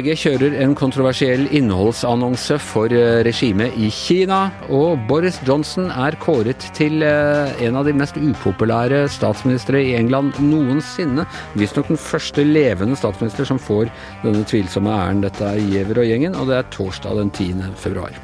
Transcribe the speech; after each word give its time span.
VG 0.00 0.14
kjører 0.16 0.54
en 0.62 0.72
kontroversiell 0.78 1.42
innholdsannonse 1.52 2.56
for 2.62 2.92
eh, 2.94 3.20
regimet 3.26 3.74
i 3.76 3.90
Kina, 3.92 4.46
og 4.72 5.02
Boris 5.10 5.36
Johnson 5.44 5.90
er 5.92 6.16
kåret 6.22 6.64
til 6.76 7.04
eh, 7.04 7.52
en 7.66 7.76
av 7.76 7.84
de 7.84 7.92
mest 7.96 8.16
upopulære 8.16 9.02
statsministre 9.12 9.82
i 9.90 9.92
England 9.98 10.38
noensinne. 10.40 11.26
Visstnok 11.60 11.92
den 11.92 12.00
første 12.00 12.46
levende 12.46 12.96
statsminister 12.96 13.48
som 13.50 13.60
får 13.60 13.90
denne 14.24 14.46
tvilsomme 14.48 14.94
æren. 14.94 15.20
Dette 15.26 15.44
er 15.44 15.60
Giæver 15.60 16.00
og 16.00 16.08
gjengen, 16.08 16.38
og 16.38 16.48
det 16.48 16.56
er 16.62 16.72
torsdag 16.72 17.20
den 17.20 17.34
10. 17.36 17.74
februar. 17.76 18.16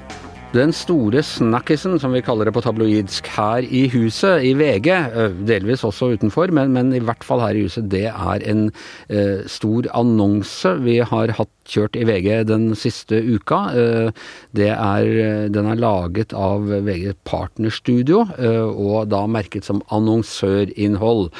Den 0.56 0.70
store 0.72 1.20
snakkisen, 1.26 1.98
som 2.00 2.14
vi 2.16 2.22
kaller 2.24 2.48
det 2.48 2.54
på 2.56 2.62
tabloidsk, 2.64 3.26
her 3.34 3.66
i 3.66 3.82
huset, 3.92 4.46
i 4.46 4.54
VG, 4.56 4.88
eh, 4.94 5.36
delvis 5.44 5.84
også 5.84 6.14
utenfor, 6.16 6.54
men, 6.56 6.72
men 6.72 6.94
i 6.96 7.02
hvert 7.04 7.26
fall 7.26 7.44
her 7.44 7.58
i 7.58 7.66
huset, 7.66 7.90
det 7.92 8.06
er 8.14 8.48
en 8.48 8.70
eh, 9.10 9.44
stor 9.50 9.90
annonse 9.92 10.72
vi 10.86 11.02
har 11.04 11.36
hatt 11.36 11.52
kjørt 11.70 11.96
i 11.98 12.04
VG 12.08 12.28
den 12.48 12.74
siste 12.78 13.16
uka. 13.20 13.58
Eh, 13.76 14.10
det 14.56 14.70
er, 14.72 15.04
den 15.52 15.66
er 15.70 15.76
laget 15.80 16.32
av 16.36 16.60
VG 16.66 17.14
Partnerstudio, 17.28 18.26
eh, 18.38 18.66
og 18.66 19.08
da 19.12 19.26
merket 19.30 19.64
som 19.66 19.82
annonsørinnhold. 19.94 21.30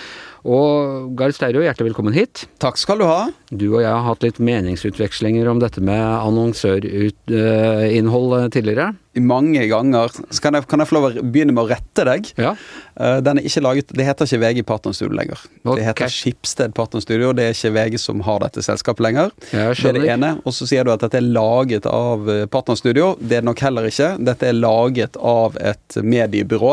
Og 0.47 1.17
Gard 1.19 1.35
Steiro, 1.35 1.61
hjertelig 1.65 1.89
velkommen 1.91 2.15
hit. 2.15 2.47
Takk 2.63 2.79
skal 2.79 2.99
du 3.03 3.07
ha. 3.09 3.27
Du 3.51 3.67
og 3.73 3.83
jeg 3.83 3.91
har 3.91 4.05
hatt 4.07 4.23
litt 4.23 4.39
meningsutvekslinger 4.39 5.49
om 5.51 5.59
dette 5.63 5.81
med 5.83 5.99
annonsørinnhold 5.99 8.53
tidligere. 8.55 8.95
Mange 9.23 9.65
ganger. 9.71 10.13
Så 10.31 10.43
kan 10.45 10.59
jeg, 10.59 10.67
kan 10.69 10.83
jeg 10.83 10.91
få 10.91 10.99
lov 10.99 11.09
å 11.09 11.25
begynne 11.25 11.57
med 11.57 11.65
å 11.65 11.71
rette 11.71 12.05
deg? 12.07 12.31
Ja. 12.41 12.53
Uh, 12.97 13.19
den 13.25 13.41
er 13.41 13.49
ikke 13.49 13.65
laget, 13.65 13.95
Det 13.97 14.05
heter 14.05 14.29
ikke 14.29 14.43
VG 14.45 14.63
Partnerstudio 14.69 15.17
lenger. 15.17 15.41
Okay. 15.65 15.81
Det 15.81 15.89
heter 15.89 16.13
Skipsted 16.13 16.77
Partnerstudio. 16.77 17.33
Det 17.37 17.49
er 17.49 17.57
ikke 17.57 17.75
VG 17.77 18.01
som 18.03 18.21
har 18.27 18.45
dette 18.45 18.65
selskapet 18.67 19.05
lenger. 19.09 19.33
Det 19.51 19.65
er 19.73 19.97
det 19.97 20.07
ene. 20.13 20.35
Og 20.45 20.55
så 20.57 20.69
sier 20.69 20.85
du 20.85 20.93
at 20.93 21.05
dette 21.05 21.21
er 21.21 21.27
laget 21.27 21.89
av 21.89 22.27
Partner 22.53 22.67
Partnerstudio. 22.67 23.17
Det 23.21 23.37
er 23.37 23.43
det 23.45 23.47
nok 23.47 23.61
heller 23.63 23.87
ikke. 23.87 24.09
Dette 24.27 24.49
er 24.49 24.57
laget 24.57 25.17
av 25.17 25.57
et 25.63 25.97
mediebyrå 26.03 26.73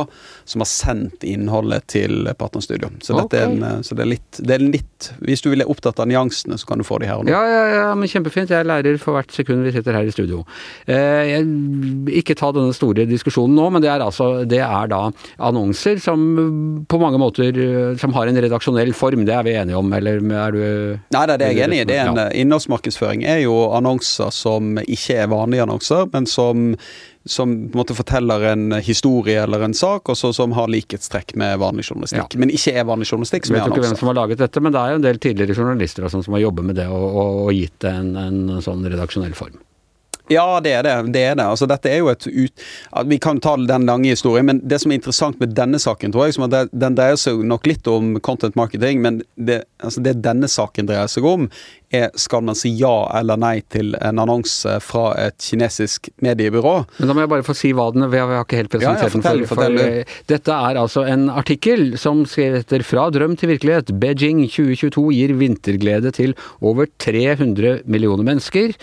som 0.49 0.63
har 0.63 0.69
sendt 0.69 1.23
innholdet 1.27 1.85
til 1.93 2.27
Partnerstudio. 2.39 2.89
Så, 3.05 3.13
dette 3.19 3.37
er 3.37 3.51
en, 3.51 3.61
eh, 3.63 3.81
så 3.85 3.95
det, 3.95 4.03
er 4.03 4.09
litt, 4.09 4.39
det 4.39 4.55
er 4.57 4.63
litt 4.63 5.09
Hvis 5.23 5.43
du 5.43 5.49
vil 5.51 5.61
er 5.63 5.69
opptatt 5.69 5.99
av 6.01 6.07
nyansene, 6.09 6.57
så 6.57 6.67
kan 6.67 6.81
du 6.81 6.85
få 6.87 6.97
de 7.03 7.09
her 7.09 7.21
og 7.21 7.27
nå. 7.27 7.33
Ja, 7.33 7.43
ja, 7.47 7.63
ja, 7.75 7.85
men 7.95 8.09
kjempefint. 8.09 8.51
Jeg 8.51 8.65
lærer 8.65 8.97
for 9.01 9.15
hvert 9.17 9.31
sekund 9.35 9.63
vi 9.67 9.73
sitter 9.75 9.95
her 9.95 10.07
i 10.07 10.13
studio. 10.15 10.41
Uh, 10.87 11.21
jeg, 11.27 11.45
ikke 12.23 12.32
ta 12.39 12.51
denne 12.55 12.73
store 12.75 13.05
diskusjonen 13.09 13.55
nå, 13.57 13.69
men 13.75 13.81
det 13.83 13.89
er 13.93 14.03
altså 14.05 14.45
det 14.49 14.59
er 14.63 14.87
da 14.91 15.01
annonser 15.43 15.99
som 16.03 16.23
på 16.89 16.99
mange 17.01 17.19
måter 17.21 17.53
eh, 17.55 17.95
som 18.01 18.13
har 18.17 18.27
en 18.31 18.41
redaksjonell 18.43 18.93
form. 18.97 19.25
Det 19.27 19.33
er 19.35 19.43
vi 19.47 19.55
enige 19.59 19.77
om, 19.79 19.93
eller 19.93 20.19
er 20.19 20.51
du 20.55 20.61
Nei, 21.13 21.25
det 21.29 21.33
er 21.33 21.37
det 21.41 21.49
jeg 21.53 21.59
er 21.59 21.67
enig 21.69 21.81
i. 21.81 21.87
Det 21.89 21.97
er 21.99 22.11
en 22.11 22.19
Ja. 22.21 22.27
eh, 22.29 22.41
Innholdsmarkedsføring 22.43 23.25
er 23.25 23.41
jo 23.45 23.55
annonser 23.77 24.31
som 24.33 24.77
ikke 24.83 25.17
er 25.23 25.27
vanlige 25.31 25.63
annonser, 25.65 26.07
men 26.13 26.25
som, 26.29 26.75
som 27.25 27.53
på 27.69 27.77
en 27.77 27.81
måte 27.83 27.95
forteller 27.97 28.43
en 28.51 28.71
historie 28.83 29.39
eller 29.43 29.63
en 29.63 29.73
sak, 29.77 30.09
og 30.09 30.17
som 30.17 30.51
har 30.57 30.67
likhetstrekk 30.71 31.35
med 31.39 31.59
vanlig 31.61 31.85
journalistikk. 31.89 32.35
Ja. 32.35 32.39
Men 32.39 32.49
ikke 32.53 32.73
er 32.79 32.87
vanlig 32.89 33.07
journalistikk, 33.11 33.45
som 33.47 33.55
Jeg 33.55 33.63
vet 33.63 33.75
ikke 33.77 33.85
hvem 33.87 33.99
som 33.99 34.11
har 34.11 34.17
laget 34.21 34.41
dette, 34.43 34.61
men 34.63 34.73
det 34.75 34.81
er 34.81 34.89
jo 34.95 35.01
en 35.01 35.05
del 35.07 35.19
tidligere 35.23 35.55
journalister 35.57 36.09
som 36.09 36.33
har 36.35 36.43
jobbet 36.47 36.65
med 36.71 36.75
det 36.81 36.87
og, 36.91 37.03
og, 37.13 37.37
og 37.47 37.53
gitt 37.55 37.77
det 37.85 37.93
en, 37.93 38.15
en 38.17 38.61
sånn 38.63 38.83
redaksjonell 38.85 39.33
form. 39.37 39.55
Ja, 40.31 40.59
det 40.63 40.71
er 40.71 40.83
det. 40.83 41.11
det, 41.11 41.21
er 41.21 41.35
det. 41.35 41.43
Altså, 41.43 41.67
dette 41.67 41.89
er 41.91 41.99
jo 41.99 42.09
et 42.11 42.27
ut... 42.27 42.65
Vi 43.09 43.17
kan 43.19 43.41
ta 43.43 43.57
den 43.59 43.87
lange 43.89 44.13
historien, 44.13 44.47
men 44.47 44.61
det 44.63 44.79
som 44.79 44.91
er 44.91 45.01
interessant 45.01 45.39
med 45.41 45.51
denne 45.57 45.79
saken, 45.81 46.13
tror 46.13 46.29
jeg, 46.29 46.37
som 46.37 46.47
at 46.47 46.71
den 46.71 46.95
dreier 46.95 47.19
seg 47.19 47.43
nok 47.43 47.67
litt 47.67 47.87
om 47.91 48.15
content 48.23 48.55
marketing, 48.59 49.01
men 49.03 49.19
det, 49.35 49.63
altså 49.83 50.03
det 50.05 50.21
denne 50.23 50.47
saken 50.47 50.87
dreier 50.87 51.11
seg 51.11 51.27
om, 51.27 51.49
er 51.93 52.09
skal 52.19 52.43
man 52.45 52.57
si 52.57 52.73
ja 52.79 52.93
eller 53.19 53.39
nei 53.39 53.55
til 53.73 53.93
en 53.99 54.21
annonse 54.23 54.77
fra 54.83 55.11
et 55.21 55.37
kinesisk 55.43 56.09
mediebyrå. 56.23 56.75
Men 56.99 57.11
da 57.11 57.15
må 57.15 57.25
jeg 57.25 57.33
bare 57.35 57.47
få 57.47 57.55
si 57.57 57.73
hva 57.75 57.89
den 57.93 58.07
er, 58.07 58.13
jeg 58.13 58.29
vi 58.29 58.37
har 58.37 58.47
ikke 58.47 58.61
helt 58.61 58.77
Ja, 58.79 58.93
ja, 58.95 59.03
presentert 59.05 59.23
fortell, 59.23 59.43
den. 59.43 59.49
For, 59.49 59.61
fortell 59.61 59.79
for 59.79 59.99
eh, 60.01 60.19
dette 60.31 60.57
er 60.69 60.79
altså 60.81 61.05
en 61.09 61.27
artikkel 61.31 61.97
som 62.01 62.23
heter 62.25 62.83
'Fra 62.83 63.09
drøm 63.13 63.37
til 63.39 63.53
virkelighet'. 63.53 63.93
Beijing 63.99 64.43
2022 64.47 65.05
gir 65.13 65.35
vinterglede 65.39 66.11
til 66.11 66.35
over 66.61 66.87
300 66.99 67.83
millioner 67.85 68.23
mennesker. 68.23 68.73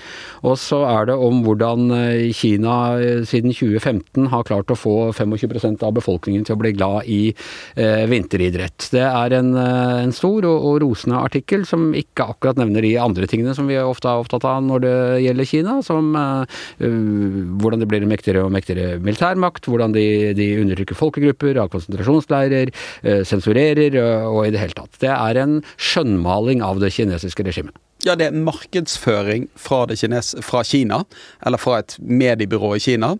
Og 0.46 0.56
så 0.60 0.82
er 0.88 1.10
det 1.10 1.16
om 1.20 1.42
hvordan 1.44 1.90
eh, 1.96 2.30
Kina 2.36 2.76
eh, 3.00 3.22
siden 3.28 3.52
2015 3.54 4.30
har 4.32 4.46
klart 4.48 4.72
å 4.72 4.78
få 4.78 4.96
25% 5.16 5.84
av 5.86 5.94
befolkningen 5.98 6.46
til 6.46 6.56
å 6.56 6.60
bli 6.62 6.72
glad 6.76 7.08
i 7.10 7.20
eh, 7.30 8.06
vinteridrett. 8.10 8.90
Det 8.94 9.04
er 9.04 9.36
en, 9.40 9.52
en 9.56 10.14
stor 10.16 10.46
og, 10.48 10.66
og 10.70 10.80
rosende 10.84 11.20
artikkel 11.20 11.66
som 11.68 11.90
ikke 11.96 12.30
akkurat 12.34 12.60
nevner 12.60 12.86
de 12.86 12.94
andre 13.02 13.28
tingene 13.30 13.54
som 13.56 13.68
vi 13.70 13.78
ofte 13.80 14.10
er 14.10 14.22
opptatt 14.22 14.46
av 14.48 14.62
når 14.66 14.84
det 14.84 14.94
gjelder 15.24 15.50
Kina, 15.50 15.76
som 15.86 16.14
eh, 16.18 16.56
uh, 16.84 17.42
hvordan 17.60 17.82
det 17.82 17.90
blir 17.90 18.04
en 18.04 18.12
mektigere 18.12 18.46
og 18.46 18.54
mektigere 18.54 19.00
militærmakt, 19.02 19.68
hvordan 19.70 19.94
de, 19.96 20.06
de 20.38 20.48
undertrykker 20.62 20.98
folkegrupper, 20.98 21.60
har 21.60 21.70
konsentrasjonsleirer, 21.72 22.72
eh, 23.02 23.22
sensurerer 23.28 24.00
og 24.28 24.44
i 24.46 24.54
det 24.54 24.62
hele 24.62 24.76
tatt. 24.76 24.98
Det 25.02 25.12
er 25.12 25.42
en 25.42 25.60
skjønnmaling 25.76 26.64
av 26.64 26.82
det 26.82 26.92
kinesiske 26.96 27.46
regimet. 27.46 27.76
Ja, 28.06 28.14
det 28.16 28.30
er 28.30 28.36
markedsføring 28.36 29.48
fra, 29.60 29.82
det 29.90 29.98
kines, 30.00 30.32
fra 30.46 30.62
Kina, 30.64 31.02
eller 31.46 31.60
fra 31.60 31.80
et 31.82 31.96
mediebyrå 32.00 32.70
i 32.78 32.80
Kina. 32.80 33.10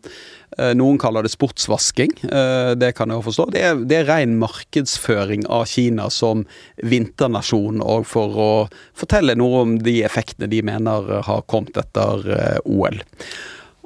Eh, 0.59 0.73
Noen 0.75 0.97
kaller 0.99 1.23
det 1.27 1.33
sportsvasking, 1.35 2.15
eh, 2.33 2.73
det 2.81 2.95
kan 2.97 3.13
jeg 3.13 3.21
jo 3.21 3.27
forstå. 3.29 3.47
Det 3.53 3.61
er, 3.69 3.83
det 3.91 3.99
er 4.01 4.09
ren 4.09 4.39
markedsføring 4.41 5.45
av 5.53 5.67
Kina 5.71 6.09
som 6.11 6.47
vinternasjon, 6.83 7.83
og 7.85 8.07
for 8.09 8.41
å 8.41 8.51
fortelle 8.99 9.37
noe 9.39 9.63
om 9.67 9.77
de 9.85 9.99
effektene 10.07 10.49
de 10.51 10.63
mener 10.67 11.13
har 11.29 11.45
kommet 11.51 11.77
etter 11.81 12.25
eh, 12.39 12.59
OL. 12.65 13.01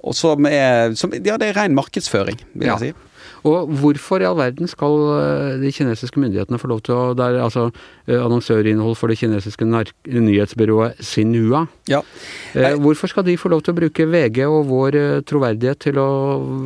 Og 0.05 0.15
som 0.17 0.47
er, 0.47 0.95
som, 1.01 1.13
ja, 1.25 1.37
det 1.41 1.51
er 1.51 1.59
ren 1.63 1.75
markedsføring, 1.77 2.39
vil 2.55 2.69
Ja. 2.71 2.79
jeg 2.79 2.95
si. 2.95 3.11
Og 3.45 3.69
hvorfor 3.81 4.23
i 4.23 4.27
all 4.29 4.39
verden 4.39 4.69
skal 4.71 4.95
eh, 5.19 5.57
de 5.61 5.73
kinesiske 5.75 6.21
myndighetene 6.21 6.57
få 6.61 6.71
lov 6.71 6.81
til 6.87 6.95
å 6.97 7.03
Det 7.19 7.27
er 7.27 7.41
altså 7.45 7.67
eh, 7.69 8.17
annonsørinnhold 8.17 8.97
for 8.97 9.13
det 9.13 9.19
kinesiske 9.21 9.67
nyhetsbyrået 9.69 11.01
Sinua. 11.05 11.67
Ja. 11.91 12.01
Jeg, 12.57 12.79
Hvorfor 12.81 13.11
skal 13.13 13.27
de 13.27 13.37
få 13.41 13.51
lov 13.53 13.61
til 13.67 13.75
å 13.75 13.79
bruke 13.79 14.07
VG 14.09 14.41
og 14.49 14.65
vår 14.71 14.97
eh, 15.01 15.19
troverdighet 15.29 15.83
til 15.89 16.01
å 16.01 16.07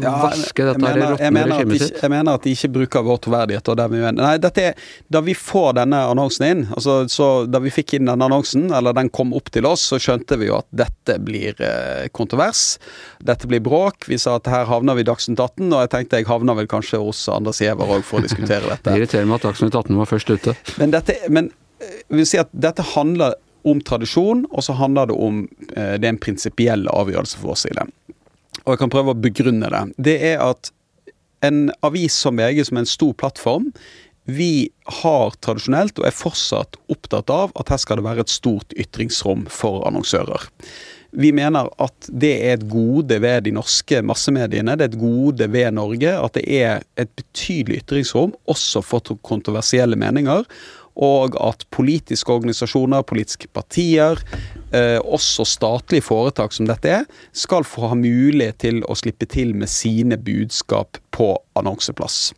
Ja, 0.05 0.13
vaske 0.29 0.69
dette 0.69 0.93
råtne 0.95 1.45
regimet 1.51 1.83
sitt? 1.83 1.99
jeg 2.03 2.13
mener 2.13 2.39
at 2.39 2.47
de 2.47 2.55
ikke 2.55 2.71
bruker 2.79 3.07
vår 3.07 3.19
troverdighet. 3.27 3.73
Og 3.73 3.79
det 3.81 3.89
vi 3.91 3.99
mener. 4.03 4.21
Nei, 4.23 4.37
dette 4.43 4.69
er, 4.71 4.87
da 5.11 5.23
vi 5.25 5.35
får 5.35 5.75
denne 5.81 6.05
annonsen 6.13 6.47
inn, 6.49 6.65
altså, 6.77 7.01
så 7.11 7.29
da 7.51 7.61
vi 7.65 7.73
fikk 7.75 7.97
inn 7.99 8.09
denne 8.11 8.29
annonsen, 8.29 8.69
eller 8.75 8.95
den 8.97 9.11
kom 9.11 9.35
opp 9.37 9.51
til 9.55 9.67
oss, 9.69 9.89
så 9.91 9.99
skjønte 10.03 10.39
vi 10.41 10.51
jo 10.51 10.61
at 10.61 10.69
dette 10.85 11.19
blir 11.25 11.59
eh, 11.59 12.07
kontrovers. 12.15 12.77
Dette 13.25 13.51
blir 13.51 13.63
bråk. 13.65 14.07
Vi 14.09 14.21
sa 14.21 14.37
at 14.39 14.47
her 14.51 14.69
havner 14.71 14.99
vi 14.99 15.03
i 15.03 15.09
Dagsnytt 15.09 15.41
18, 15.43 15.67
og 15.73 15.83
jeg 15.83 15.93
tenkte 15.97 16.23
jeg 16.23 16.31
havner 16.31 16.59
vel 16.59 16.68
kanskje 16.71 17.01
hos 17.03 17.25
Anders 17.33 17.61
Giæver 17.63 17.91
òg 17.99 18.07
for 18.07 18.21
å 18.21 18.27
diskutere 18.27 18.65
Det 18.69 18.77
dette. 18.77 18.97
irriterer 18.99 19.29
meg 19.29 19.41
at 19.41 19.49
Dagsnytt 19.51 19.75
18 19.75 19.99
var 20.01 20.11
først 20.11 20.33
ute. 20.33 20.57
Men, 20.81 20.95
dette, 20.95 21.19
men 21.33 21.53
eh, 21.83 22.01
vil 22.15 22.29
si 22.29 22.41
at 22.41 22.51
dette 22.53 22.85
handler 22.95 23.37
om 23.69 23.81
tradisjon, 23.85 24.45
og 24.55 24.65
så 24.65 24.77
handler 24.79 25.11
det 25.11 25.17
om 25.19 25.45
eh, 25.75 25.95
Det 25.99 26.07
er 26.07 26.13
en 26.15 26.23
prinsipiell 26.23 26.89
avgjørelse 26.93 27.41
for 27.41 27.53
vår 27.53 27.63
side. 27.67 27.87
Og 28.65 28.75
jeg 28.75 28.83
kan 28.83 28.93
prøve 28.93 29.15
å 29.15 29.19
begrunne 29.19 29.71
det. 29.73 29.85
Det 30.11 30.19
er 30.35 30.43
at 30.45 30.73
en 31.47 31.69
avis 31.87 32.17
som 32.19 32.39
VG, 32.39 32.65
som 32.67 32.79
er 32.79 32.85
en 32.87 32.91
stor 32.91 33.13
plattform, 33.19 33.71
vi 34.29 34.69
har 35.01 35.37
tradisjonelt, 35.41 35.97
og 36.01 36.05
er 36.05 36.13
fortsatt 36.13 36.77
opptatt 36.93 37.31
av, 37.33 37.55
at 37.57 37.71
her 37.73 37.81
skal 37.81 38.01
det 38.01 38.05
være 38.05 38.27
et 38.27 38.33
stort 38.33 38.75
ytringsrom 38.77 39.47
for 39.53 39.87
annonsører. 39.89 40.49
Vi 41.11 41.31
mener 41.33 41.71
at 41.81 42.09
det 42.13 42.35
er 42.45 42.59
et 42.59 42.67
gode 42.69 43.17
ved 43.23 43.47
de 43.47 43.55
norske 43.57 44.03
massemediene, 44.05 44.75
det 44.77 44.85
er 44.85 44.93
et 44.93 45.01
gode 45.01 45.47
ved 45.53 45.71
Norge 45.73 46.11
at 46.13 46.35
det 46.37 46.45
er 46.59 46.85
et 47.01 47.11
betydelig 47.17 47.81
ytringsrom, 47.83 48.35
også 48.47 48.83
for 48.85 49.17
kontroversielle 49.25 49.97
meninger. 49.97 50.45
Og 50.99 51.37
at 51.39 51.63
politiske 51.71 52.33
organisasjoner, 52.35 53.07
politiske 53.07 53.47
partier, 53.55 54.19
eh, 54.75 54.99
også 54.99 55.47
statlige 55.47 56.03
foretak 56.03 56.53
som 56.53 56.67
dette 56.67 56.91
er, 56.91 57.05
skal 57.33 57.65
få 57.65 57.93
ha 57.93 57.95
mulighet 57.95 58.59
til 58.59 58.83
å 58.83 58.97
slippe 58.99 59.29
til 59.31 59.55
med 59.55 59.71
sine 59.71 60.19
budskap 60.19 60.99
på 61.15 61.37
annonseplass. 61.57 62.33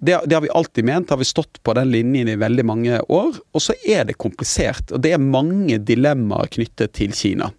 Det, 0.00 0.20
det 0.30 0.36
har 0.36 0.44
vi 0.44 0.50
alltid 0.54 0.86
ment, 0.86 1.10
har 1.10 1.18
vi 1.18 1.26
stått 1.26 1.58
på 1.66 1.74
den 1.74 1.90
linjen 1.90 2.28
i 2.30 2.36
veldig 2.38 2.64
mange 2.66 3.00
år. 3.10 3.38
Og 3.52 3.62
så 3.64 3.74
er 3.82 4.06
det 4.06 4.18
komplisert, 4.22 4.92
og 4.94 5.02
det 5.02 5.16
er 5.16 5.22
mange 5.22 5.80
dilemmaer 5.82 6.50
knyttet 6.54 6.94
til 6.98 7.14
Kina. 7.16 7.50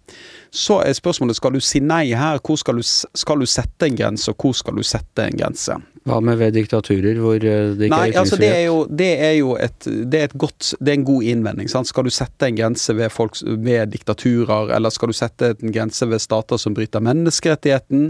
Så 0.50 0.80
er 0.82 0.96
spørsmålet 0.96 1.38
skal 1.38 1.54
du 1.54 1.60
si 1.62 1.78
nei 1.84 2.10
her, 2.16 2.40
hvor 2.42 2.58
skal 2.58 2.80
du, 2.80 2.82
skal 2.82 3.42
du 3.42 3.46
sette 3.46 3.86
en 3.86 3.96
grense, 3.98 4.32
og 4.32 4.42
hvor 4.42 4.56
skal 4.58 4.76
du 4.76 4.86
sette 4.86 5.28
en 5.28 5.38
grense? 5.38 5.76
Hva 6.08 6.16
med 6.24 6.38
ved 6.40 6.54
diktaturer 6.56 7.18
hvor 7.20 7.36
eh, 7.36 7.74
det 7.76 7.90
ikke 7.90 7.92
Nei, 7.92 8.06
er 8.08 8.18
altså 8.22 8.38
det 8.40 8.48
er 8.48 8.62
jo, 8.64 8.76
det 8.88 9.08
er 9.20 9.34
jo 9.36 9.50
et, 9.60 9.84
det 9.84 10.16
er 10.16 10.30
et 10.30 10.36
godt, 10.40 10.70
det 10.80 10.94
er 10.94 10.96
en 10.96 11.04
god 11.04 11.26
innvending. 11.28 11.68
Sant? 11.68 11.90
Skal 11.90 12.08
du 12.08 12.12
sette 12.14 12.48
en 12.48 12.56
grense 12.56 12.94
ved, 12.96 13.12
folks, 13.12 13.44
ved 13.44 13.92
diktaturer, 13.92 14.72
eller 14.76 14.94
skal 14.94 15.12
du 15.12 15.16
sette 15.16 15.52
en 15.52 15.74
grense 15.74 16.08
ved 16.08 16.22
stater 16.24 16.60
som 16.62 16.74
bryter 16.74 17.04
menneskerettigheten, 17.04 18.08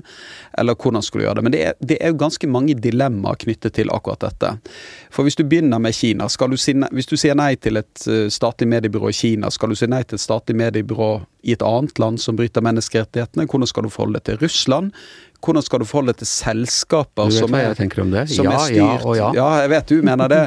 eller 0.63 0.79
hvordan 0.79 1.03
skal 1.03 1.21
du 1.21 1.27
gjøre 1.27 1.41
det? 1.41 1.45
Men 1.49 1.57
det 1.57 1.65
er, 1.67 1.75
det 1.83 1.99
er 1.99 2.15
jo 2.15 2.21
ganske 2.23 2.51
mange 2.51 2.79
dilemmaer 2.79 3.43
knyttet 3.43 3.75
til 3.81 3.91
akkurat 3.91 4.23
dette. 4.23 4.55
For 5.11 5.27
hvis 5.27 5.41
du 5.41 5.43
begynner 5.43 5.83
med 5.83 5.97
Kina, 5.99 6.31
du 6.31 6.57
si, 6.57 6.77
hvis 6.95 7.11
du 7.11 7.17
sier 7.19 7.35
nei 7.35 7.57
til 7.59 7.83
et 7.83 8.07
eh, 8.07 8.29
statlig 8.31 8.71
mediebyrå 8.71 9.11
i 9.11 9.19
Kina, 9.19 9.51
skal 9.51 9.75
du 9.75 9.79
si 9.79 9.91
nei 9.91 10.05
til 10.07 10.21
et 10.21 10.25
statlig 10.29 10.61
mediebyrå 10.63 11.13
i 11.43 11.55
et 11.57 11.63
annet 11.65 11.99
land 11.99 12.21
som 12.31 12.39
bryter 12.39 12.65
menneskerettighetene? 12.65 13.49
Hvordan 13.51 13.71
skal 13.71 13.87
du 13.87 13.93
forholde 13.93 14.21
deg 14.21 14.29
til 14.29 14.41
Russland? 14.45 14.95
Hvordan 15.41 15.65
skal 15.65 15.83
du 15.83 15.87
forholde 15.89 16.13
deg 16.15 16.23
til 16.23 16.31
selskaper 16.31 17.31
som, 17.33 17.55
er, 17.57 17.75
som 17.75 18.47
ja, 18.47 18.55
er, 18.55 18.67
styrt 18.69 18.77
ja, 18.77 19.15
ja. 19.17 19.31
ja, 19.37 19.49
jeg 19.65 19.73
vet 19.73 19.93
du 19.93 20.07
mener 20.07 20.31
det, 20.31 20.41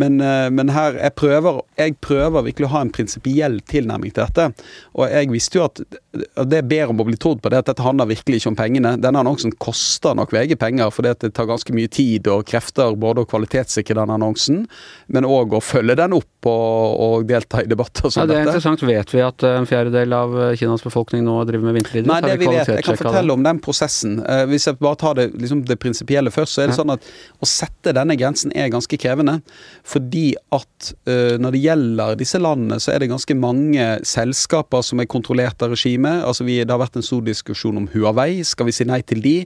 men, 0.00 0.20
eh, 0.22 0.48
men 0.54 0.70
her 0.74 0.98
jeg 1.00 1.14
prøver, 1.18 1.60
jeg 1.80 1.96
prøver 2.04 2.46
virkelig 2.46 2.68
å 2.68 2.72
ha 2.76 2.82
en 2.86 2.92
prinsipiell 2.94 3.58
tilnærming 3.68 4.14
til 4.14 4.24
dette. 4.24 4.68
Og 4.96 5.10
jeg 5.10 5.30
visste 5.32 5.60
jo 5.60 5.66
at 5.66 5.82
det 6.16 6.60
jeg 6.62 6.68
ber 6.70 6.92
om 6.92 7.02
å 7.02 7.06
bli 7.08 7.18
trodd 7.20 7.42
på, 7.42 7.52
det 7.52 7.62
at 7.64 7.70
dette 7.70 7.84
handler 7.84 8.08
virkelig 8.10 8.40
ikke 8.40 8.52
om 8.52 8.58
pengene. 8.58 8.94
Denne 9.02 9.22
annonsen 9.22 9.54
koster 9.60 10.16
nok 10.16 10.32
VG 10.34 10.56
penger, 10.60 10.92
for 10.94 11.06
det 11.06 11.32
tar 11.36 11.48
ganske 11.48 11.74
mye 11.76 11.90
tid 11.92 12.28
og 12.32 12.46
krefter 12.48 12.96
både 12.98 13.24
å 13.24 13.28
kvalitetssikre 13.28 13.98
den 13.98 14.14
annonsen, 14.14 14.64
men 15.12 15.28
òg 15.28 15.56
å 15.56 15.62
følge 15.64 15.98
den 15.98 16.16
opp 16.16 16.48
og, 16.48 16.96
og 17.06 17.26
delta 17.28 17.62
i 17.64 17.68
debatter 17.70 18.08
som 18.08 18.22
ja, 18.22 18.26
det 18.28 18.36
er 18.36 18.44
dette. 18.44 18.54
interessant. 18.54 18.84
Vet 18.86 19.14
vi 19.14 19.22
at 19.24 19.44
en 19.48 19.66
fjerdedel 19.68 20.14
av 20.16 20.36
Kinas 20.58 20.84
befolkning 20.86 21.24
nå 21.26 21.40
driver 21.48 21.70
med 21.70 21.80
vinterridrett? 21.80 22.10
Nei, 22.10 22.20
det 22.24 22.38
vi 22.40 22.50
vet, 22.52 22.70
jeg 22.76 22.86
kan 22.86 23.00
fortelle 23.00 23.34
om 23.34 23.46
den 23.46 23.60
prosessen. 23.64 24.18
Eh, 24.36 24.44
hvis 24.50 24.66
jeg 24.68 24.78
bare 24.80 24.98
tar 25.00 25.16
det, 25.18 25.28
liksom 25.40 25.62
det 25.68 25.78
prinsipielle 25.82 26.32
først, 26.34 26.56
så 26.56 26.62
er 26.62 26.70
det 26.70 26.76
sånn 26.78 26.92
at 26.94 27.06
å 27.42 27.48
sette 27.48 27.94
denne 27.96 28.16
grensen 28.18 28.52
er 28.56 28.70
ganske 28.72 28.98
krevende. 29.00 29.38
Fordi 29.86 30.28
at 30.54 30.90
uh, 31.08 31.36
når 31.40 31.54
det 31.54 31.62
gjelder 31.62 32.18
disse 32.18 32.40
landene, 32.40 32.78
så 32.82 32.92
er 32.92 33.02
det 33.02 33.10
ganske 33.10 33.36
mange 33.38 33.86
selskaper 34.06 34.84
som 34.86 35.00
er 35.02 35.08
kontrollert 35.10 35.62
av 35.64 35.74
regimet. 35.74 36.24
Altså 36.26 36.46
vi, 36.46 36.58
det 36.62 36.72
har 36.72 36.82
vært 36.82 36.98
en 36.98 37.06
stor 37.06 37.22
diskusjon 37.26 37.78
om 37.80 37.88
Huawei. 37.92 38.42
Skal 38.46 38.68
vi 38.70 38.74
si 38.76 38.86
nei 38.88 39.00
til 39.06 39.22
de? 39.24 39.36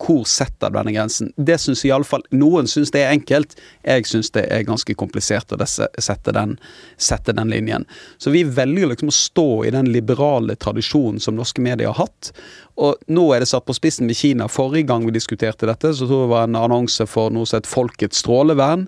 Hvor 0.00 0.24
setter 0.28 0.72
denne 0.74 0.94
grensen? 0.94 1.32
Det 1.36 1.58
syns 1.60 1.84
iallfall 1.88 2.24
noen 2.34 2.68
syns 2.70 2.92
det 2.94 3.04
er 3.04 3.14
enkelt. 3.14 3.56
Jeg 3.86 4.08
syns 4.10 4.32
det 4.36 4.46
er 4.52 4.66
ganske 4.68 4.96
komplisert 4.98 5.52
å 5.54 5.60
sette 5.68 6.34
den, 6.36 6.56
sette 7.00 7.34
den 7.36 7.52
linjen. 7.52 7.86
Så 8.18 8.32
vi 8.34 8.44
velger 8.44 8.92
liksom 8.92 9.12
å 9.12 9.16
stå 9.16 9.48
i 9.68 9.74
den 9.74 9.90
liberale 9.92 10.56
tradisjonen 10.60 11.20
som 11.22 11.38
norske 11.38 11.62
medier 11.64 11.92
har 11.92 12.06
hatt. 12.06 12.32
Og 12.80 12.96
nå 13.12 13.26
er 13.34 13.42
det 13.42 13.50
satt 13.50 13.66
på 13.68 13.76
spissen 13.76 14.08
med 14.08 14.16
Kina. 14.16 14.39
Forrige 14.48 14.88
gang 14.88 15.04
vi 15.04 15.12
diskuterte 15.12 15.68
dette, 15.68 15.92
så 15.92 16.06
tror 16.06 16.22
jeg 16.22 16.28
det 16.28 16.34
var 16.34 16.46
en 16.48 16.60
annonse 16.60 17.04
for 17.10 17.34
noe 17.34 17.48
som 17.48 17.58
het 17.58 17.68
Folkets 17.68 18.22
strålevern. 18.22 18.86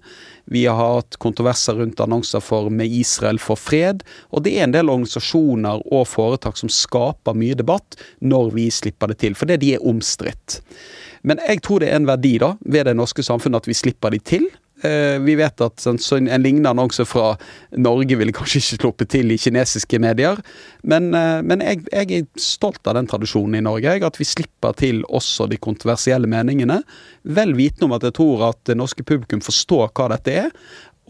Vi 0.50 0.64
har 0.66 0.78
hatt 0.78 1.18
kontroverser 1.22 1.76
rundt 1.78 2.00
annonser 2.00 2.40
for 2.40 2.70
Med 2.70 2.90
Israel 2.92 3.38
for 3.42 3.60
fred. 3.60 4.02
Og 4.30 4.46
det 4.46 4.56
er 4.56 4.66
en 4.66 4.74
del 4.74 4.90
organisasjoner 4.90 5.84
og 5.92 6.08
foretak 6.08 6.58
som 6.58 6.72
skaper 6.72 7.36
mye 7.36 7.58
debatt 7.58 7.98
når 8.20 8.50
vi 8.56 8.70
slipper 8.70 9.12
det 9.12 9.20
til, 9.22 9.36
fordi 9.38 9.58
de 9.60 9.74
er 9.76 9.86
omstridt. 9.86 10.60
Men 11.22 11.42
jeg 11.46 11.62
tror 11.62 11.82
det 11.82 11.92
er 11.92 12.00
en 12.00 12.08
verdi 12.08 12.36
da, 12.42 12.54
ved 12.64 12.88
det 12.88 12.96
norske 12.98 13.22
samfunnet 13.22 13.62
at 13.62 13.70
vi 13.70 13.78
slipper 13.78 14.14
de 14.14 14.18
til. 14.18 14.48
Eh, 14.82 15.18
vi 15.22 15.36
vet 15.38 15.62
at 15.62 15.86
en, 15.86 15.98
en 16.26 16.42
lignende 16.42 16.70
annonse 16.72 17.04
fra 17.06 17.36
Norge 17.78 18.18
ville 18.18 18.34
kanskje 18.34 18.58
ikke 18.58 18.78
sluppet 18.80 19.12
til 19.14 19.30
i 19.30 19.38
kinesiske 19.38 20.00
medier. 20.02 20.40
Men, 20.82 21.12
eh, 21.14 21.38
men 21.46 21.62
jeg, 21.62 21.84
jeg, 21.92 22.22
er 22.22 22.42
stolt 22.42 22.82
av 22.90 22.98
den 22.98 23.10
tradisjonen 23.10 23.60
i 23.60 23.64
Norge. 23.64 23.94
At 24.02 24.18
vi 24.18 24.26
slipper 24.26 24.74
til 24.78 25.04
også 25.06 25.46
de 25.52 25.60
kontroversielle 25.62 26.30
meningene. 26.30 26.80
Vel 27.22 27.54
vitende 27.58 27.90
om 27.90 27.98
at 27.98 28.08
jeg 28.08 28.18
tror 28.18 28.48
at 28.50 28.62
det 28.66 28.78
norske 28.78 29.06
publikum 29.06 29.44
forstår 29.44 29.92
hva 29.94 30.10
dette 30.16 30.38
er. 30.46 30.56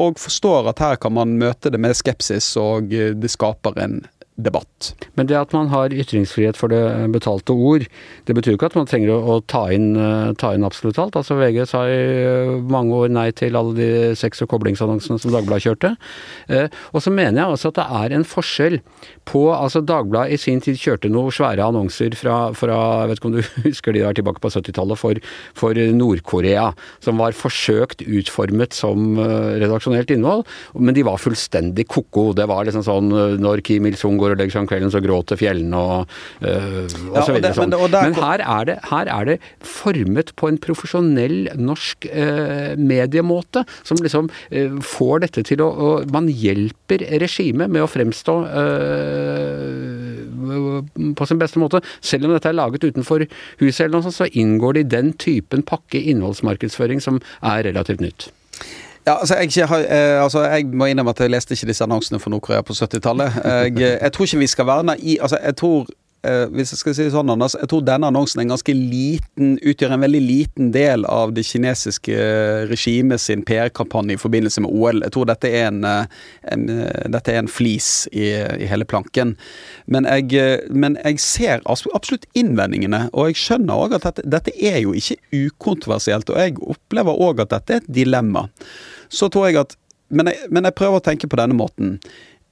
Og 0.01 0.21
forstår 0.21 0.69
at 0.73 0.81
her 0.83 0.99
kan 1.01 1.15
man 1.17 1.37
møte 1.41 1.73
det 1.73 1.81
med 1.81 1.97
skepsis, 1.97 2.55
og 2.61 2.93
eh, 2.93 3.17
det 3.17 3.33
skaper 3.33 3.81
en 3.81 4.03
debatt. 4.41 4.93
Men 5.19 5.29
det 5.29 5.37
at 5.37 5.53
man 5.53 5.69
har 5.69 5.93
ytringsfrihet 5.93 6.57
for 6.57 6.73
det 6.73 6.81
betalte 7.13 7.53
ord, 7.53 7.85
det 8.25 8.37
betyr 8.37 8.57
ikke 8.57 8.71
at 8.71 8.77
man 8.79 8.89
trenger 8.89 9.13
å, 9.13 9.41
ta, 9.45 9.67
inn, 9.75 9.93
eh, 10.01 10.33
ta 10.41 10.55
inn 10.57 10.65
absolutt 10.65 10.99
alt. 11.03 11.19
Altså 11.21 11.37
VG 11.37 11.67
sa 11.69 11.83
i 11.85 11.99
eh, 11.99 12.53
mange 12.73 12.97
år 12.97 13.13
nei 13.13 13.29
til 13.37 13.59
alle 13.59 13.77
de 13.77 13.91
sex- 14.19 14.41
og 14.45 14.49
koblingsannonsene 14.55 15.21
som 15.21 15.35
Dagbladet 15.35 15.67
kjørte. 15.67 15.93
Eh, 16.49 16.73
og 16.97 17.05
så 17.05 17.13
mener 17.13 17.43
jeg 17.43 17.59
også 17.59 17.73
at 17.75 17.81
det 17.83 17.87
er 18.01 18.17
en 18.17 18.27
forskjell 18.29 18.79
på 19.29 19.45
altså 19.53 19.85
Dagbladet 19.85 20.39
i 20.39 20.41
sin 20.41 20.65
tid 20.65 20.81
kjørte 20.81 21.13
noen 21.13 21.35
svære 21.35 21.69
annonser 21.69 22.17
fra, 22.17 22.39
fra 22.57 22.81
jeg 23.03 23.13
vet 23.13 23.21
ikke 23.21 23.31
om 23.31 23.37
du 23.37 23.43
husker 23.69 23.97
de 23.97 24.05
der 24.07 24.17
tilbake 24.17 24.43
på 24.43 24.53
70-tallet, 24.57 25.01
for, 25.03 25.21
for 25.59 25.77
Nord-Korea. 25.77 26.71
Som 27.05 27.21
var 27.21 27.37
forsøkt 27.37 28.07
utformet 28.09 28.73
som 28.77 29.21
redaksjonelt 29.21 30.11
innhold, 30.15 30.47
men 30.81 30.97
de 30.97 31.05
var 31.07 31.21
fullstendig 31.21 31.85
ko-ko. 31.93 32.31
Det 32.37 32.49
var 32.49 32.65
liksom 32.67 32.85
sånn 32.87 33.13
når 33.43 33.63
Kim 33.67 33.87
Il-sung 33.89 34.22
går 34.23 34.35
og 34.35 34.41
legger 34.41 34.57
seg 34.57 34.65
om 34.65 34.71
kvelden, 34.71 34.93
så 34.95 35.03
gråter 35.05 35.41
fjellene 35.41 35.83
og, 35.83 36.17
øh, 36.41 36.79
og 37.11 37.19
ja, 37.19 37.25
så 37.27 37.37
videre. 37.37 37.55
sånn. 37.59 37.75
Men, 37.75 37.93
men 37.93 38.19
her, 38.19 38.45
er 38.45 38.69
det, 38.69 38.79
her, 38.91 39.11
er 39.13 39.31
det, 39.33 39.39
formet 39.67 40.33
på 40.39 40.49
en 40.51 40.59
profesjonell 40.63 41.53
norsk 41.59 42.07
øh, 42.09 42.75
mediemåte, 42.79 43.65
som 43.87 44.01
liksom 44.03 44.31
øh, 44.51 44.79
får 44.87 45.27
dette 45.27 45.47
til 45.49 45.65
å 45.65 45.71
og 45.83 46.11
Man 46.13 46.29
hjelper 46.29 47.03
regimet 47.23 47.71
med 47.73 47.83
å 47.83 47.89
fremstå 47.91 48.35
på 51.17 51.29
sin 51.29 51.41
beste 51.41 51.63
måte. 51.63 51.81
Selv 52.05 52.29
om 52.29 52.35
dette 52.35 52.51
er 52.51 52.59
laget 52.59 52.85
utenfor 52.85 53.25
huset, 53.63 53.87
eller 53.87 53.97
noe 53.97 54.07
sånt, 54.07 54.19
så 54.21 54.29
inngår 54.29 54.77
det 54.77 54.85
i 54.85 54.93
den 54.99 55.13
typen 55.21 55.65
pakke 55.67 56.01
innholdsmarkedsføring 56.13 57.03
som 57.03 57.21
er 57.41 57.67
relativt 57.69 58.05
nytt. 58.05 58.31
Ja, 59.07 59.19
altså 59.19 59.35
jeg, 59.35 59.71
eh, 59.91 60.23
altså 60.23 60.45
jeg, 60.45 60.67
må 60.67 60.87
innrømme 60.87 61.11
at 61.11 61.21
jeg 61.21 61.31
leste 61.31 61.55
ikke 61.55 61.67
disse 61.67 61.85
annonsene 61.85 62.21
for 62.23 62.31
Nord-Korea 62.31 62.63
på 62.63 62.73
70-tallet. 62.73 63.33
Jeg, 63.45 63.99
jeg, 64.03 64.13
tror 64.13 64.25
ikke 64.25 64.39
vi 64.39 64.47
skal 64.47 64.67
være 64.67 64.85
naive 64.85 65.23
altså 65.23 65.39
jeg 65.43 65.57
tror 65.57 65.81
eh, 65.81 66.02
hvis 66.23 66.71
jeg 66.71 66.79
skal 66.79 66.95
si 66.95 67.07
det 67.07 67.15
sånn, 67.15 67.31
Anders, 67.33 67.57
jeg 67.59 67.67
tror 67.71 67.83
denne 67.83 68.07
annonsen 68.07 68.45
en 68.45 68.53
liten, 68.79 69.57
utgjør 69.59 69.97
en 69.97 70.05
veldig 70.05 70.21
liten 70.23 70.71
del 70.75 71.07
av 71.11 71.33
det 71.35 71.43
kinesiske 71.49 72.15
regimet 72.71 73.21
sin 73.21 73.43
PR-kampanje 73.43 74.15
i 74.15 74.21
forbindelse 74.23 74.63
med 74.63 74.71
OL. 74.71 75.03
Jeg 75.03 75.15
tror 75.17 75.27
dette 75.27 75.51
er 75.51 75.67
en, 75.73 75.83
eh, 75.85 76.07
en, 76.53 76.69
eh, 76.71 77.09
dette 77.11 77.33
er 77.33 77.43
en 77.43 77.51
flis 77.51 78.07
i, 78.13 78.31
i, 78.31 78.71
hele 78.71 78.87
planken. 78.87 79.37
Men 79.87 80.05
jeg, 80.05 80.33
eh, 80.39 80.59
men 80.71 80.97
jeg, 81.05 81.19
ser 81.19 81.61
absolutt 81.67 82.27
innvendingene, 82.39 83.09
og 83.13 83.33
jeg 83.33 83.43
skjønner 83.43 83.75
òg 83.75 83.99
at 83.99 84.07
dette, 84.07 84.29
dette, 84.29 84.55
er 84.63 84.81
jo 84.85 84.95
ikke 84.95 85.19
ukontroversielt. 85.33 86.31
Og 86.31 86.39
jeg 86.39 86.59
opplever 86.63 87.19
òg 87.19 87.43
at 87.43 87.51
dette 87.57 87.73
er 87.73 87.83
et 87.83 87.95
dilemma 88.03 88.49
så 89.13 89.29
tror 89.29 89.51
jeg 89.51 89.61
at 89.63 89.79
men 90.13 90.29
jeg, 90.29 90.51
men 90.53 90.67
jeg 90.69 90.77
prøver 90.77 91.01
å 91.01 91.05
tenke 91.05 91.29
på 91.31 91.39
denne 91.41 91.57
måten 91.57 91.95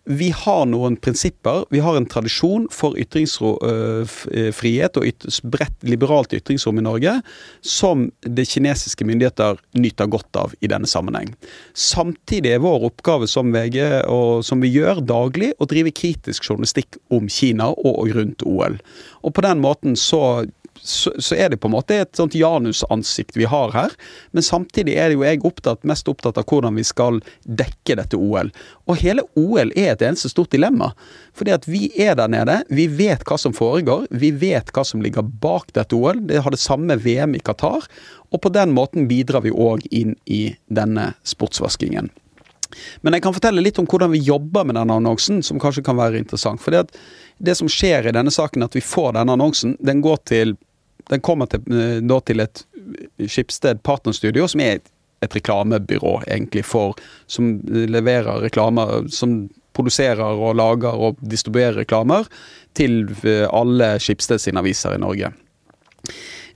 vi 0.05 0.31
har 0.33 0.65
noen 0.67 0.97
prinsipper. 0.97 1.65
Vi 1.71 1.79
har 1.85 1.97
en 1.97 2.07
tradisjon 2.09 2.69
for 2.73 2.97
ytringsfrihet 2.99 4.97
og 4.97 5.07
yt 5.07 5.27
bredt 5.53 5.85
liberalt 5.87 6.33
ytringsrom 6.35 6.79
i 6.81 6.85
Norge 6.87 7.23
som 7.61 8.11
det 8.25 8.49
kinesiske 8.49 9.05
myndigheter 9.07 9.61
nyter 9.77 10.07
godt 10.11 10.37
av 10.41 10.55
i 10.61 10.67
denne 10.73 10.89
sammenheng. 10.91 11.35
Samtidig 11.77 12.51
er 12.55 12.65
vår 12.65 12.85
oppgave 12.91 13.27
som 13.31 13.53
VG, 13.55 13.79
og 14.09 14.45
som 14.47 14.61
vi 14.65 14.73
gjør 14.73 15.01
daglig, 15.05 15.53
å 15.61 15.69
drive 15.69 15.91
kritisk 15.95 16.49
journalistikk 16.49 16.97
om 17.13 17.29
Kina 17.31 17.69
og 17.77 18.09
rundt 18.17 18.43
OL. 18.49 18.81
Og 19.21 19.35
på 19.37 19.45
den 19.45 19.61
måten 19.63 19.97
så 20.01 20.47
så, 20.83 21.13
så, 21.19 21.35
er 21.35 21.51
det 21.51 21.61
på 21.61 21.69
en 21.69 21.75
måte 21.75 21.97
et 22.03 22.17
sånt 22.17 22.35
janusansikt 22.35 23.37
vi 23.37 23.49
har 23.49 23.73
her. 23.75 23.95
Men 24.37 24.45
samtidig 24.47 24.97
er 24.97 25.11
det 25.11 25.19
jo 25.19 25.25
jeg 25.27 25.43
opptatt, 25.47 25.85
mest 25.89 26.09
opptatt 26.11 26.39
av 26.41 26.47
hvordan 26.49 26.79
vi 26.79 26.85
skal 26.87 27.21
dekke 27.45 27.99
dette 28.01 28.19
OL. 28.19 28.53
Og 28.89 29.01
hele 29.03 29.25
OL 29.39 29.75
er 29.75 29.93
et 29.95 30.05
eneste 30.07 30.33
stort 30.33 30.53
dilemma. 30.55 30.93
Fordi 31.37 31.55
at 31.57 31.69
vi 31.71 31.91
er 32.01 32.17
der 32.19 32.33
nede, 32.33 32.61
vi 32.71 32.89
vet 32.91 33.27
hva 33.29 33.39
som 33.41 33.55
foregår, 33.57 34.09
vi 34.11 34.33
vet 34.33 34.73
hva 34.75 34.85
som 34.87 35.05
ligger 35.05 35.27
bak 35.43 35.75
dette 35.77 35.97
OL. 35.97 36.25
Det 36.31 36.43
har 36.45 36.55
det 36.55 36.63
samme 36.63 36.97
VM 37.01 37.37
i 37.37 37.45
Qatar. 37.45 37.87
Og 38.31 38.43
på 38.43 38.53
den 38.55 38.75
måten 38.77 39.09
bidrar 39.11 39.45
vi 39.47 39.55
òg 39.55 39.87
inn 39.91 40.17
i 40.27 40.47
denne 40.71 41.13
sportsvaskingen. 41.27 42.11
Men 43.03 43.17
jeg 43.17 43.25
kan 43.25 43.35
fortelle 43.35 43.63
litt 43.65 43.79
om 43.83 43.89
hvordan 43.91 44.13
vi 44.13 44.23
jobber 44.23 44.67
med 44.67 44.79
denne 44.79 44.99
annonsen, 45.01 45.43
som 45.43 45.61
kanskje 45.63 45.85
kan 45.87 45.99
være 45.99 46.21
interessant. 46.21 46.63
For 46.63 46.75
det 46.75 47.57
som 47.59 47.71
skjer 47.71 48.09
i 48.09 48.15
denne 48.15 48.33
saken, 48.35 48.65
at 48.67 48.77
vi 48.77 48.85
får 48.85 49.17
denne 49.19 49.35
annonsen, 49.37 49.77
den 49.83 50.03
går 50.05 50.23
til 50.31 50.55
den 51.11 51.21
kommer 51.21 51.51
til, 51.51 51.63
eh, 51.75 51.99
da 52.01 52.21
til 52.21 52.41
et 52.41 52.65
Skipsted 53.27 53.83
Partnerstudio, 53.87 54.47
som 54.49 54.63
er 54.65 54.79
et, 54.79 54.91
et 55.23 55.35
reklamebyrå, 55.37 56.23
egentlig, 56.27 56.65
for 56.65 56.97
Som 57.27 57.61
leverer 57.67 58.41
reklamer 58.47 59.09
Som 59.13 59.51
produserer 59.77 60.25
og 60.25 60.57
lager 60.59 60.97
og 60.97 61.21
distribuerer 61.23 61.83
reklamer 61.85 62.27
til 62.75 63.11
eh, 63.25 63.47
alle 63.51 63.99
Skipsted 64.01 64.41
sine 64.43 64.63
aviser 64.63 64.97
i 64.97 65.03
Norge. 65.03 65.33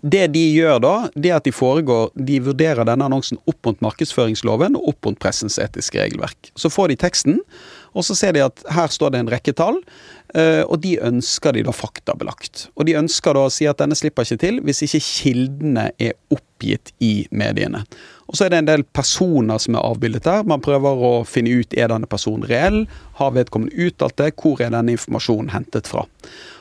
Det 0.04 0.26
de 0.34 0.42
gjør 0.52 0.80
da, 0.84 0.94
det 1.16 1.30
er 1.30 1.38
at 1.38 1.46
de 1.46 1.52
foregår 1.54 2.10
De 2.28 2.40
vurderer 2.44 2.84
denne 2.84 3.06
annonsen 3.06 3.38
opp 3.48 3.56
mot 3.64 3.80
markedsføringsloven 3.86 4.76
og 4.76 4.90
opp 4.92 5.08
mot 5.08 5.16
pressens 5.20 5.56
etiske 5.62 6.00
regelverk. 6.00 6.50
Så 6.60 6.68
får 6.68 6.92
de 6.92 6.98
teksten, 7.00 7.38
Og 7.94 8.06
så 8.06 8.16
ser 8.18 8.34
de 8.34 8.44
at 8.44 8.64
her 8.74 8.90
står 8.90 9.14
det 9.14 9.22
en 9.22 9.30
rekke 9.32 9.54
tall, 9.56 9.78
eh, 10.34 10.62
og 10.66 10.80
de 10.82 10.96
ønsker 11.02 11.54
de 11.54 11.64
da 11.66 11.74
faktabelagt. 11.74 12.68
Og 12.74 12.88
de 12.88 12.96
ønsker 12.98 13.36
da 13.36 13.46
å 13.46 13.52
si 13.52 13.68
at 13.70 13.80
denne 13.82 13.98
slipper 13.98 14.26
ikke 14.26 14.42
til 14.42 14.60
hvis 14.66 14.82
ikke 14.86 15.02
kildene 15.06 15.88
er 16.02 16.16
oppgitt 16.34 16.94
i 17.04 17.14
mediene. 17.30 17.84
Og 18.26 18.38
så 18.38 18.46
er 18.46 18.54
det 18.54 18.62
en 18.62 18.70
del 18.70 18.86
personer 18.96 19.60
som 19.60 19.76
er 19.76 19.84
avbildet 19.84 20.24
der. 20.26 20.46
Man 20.48 20.62
prøver 20.64 21.04
å 21.06 21.12
finne 21.28 21.52
ut 21.60 21.76
er 21.76 21.92
denne 21.92 22.08
personen 22.10 22.46
reell. 22.48 22.84
Har 23.20 23.34
vedkommende 23.36 23.76
uttalt 23.86 24.16
det? 24.20 24.32
Hvor 24.40 24.62
er 24.64 24.72
denne 24.72 24.96
informasjonen 24.96 25.52
hentet 25.54 25.90
fra? 25.90 26.06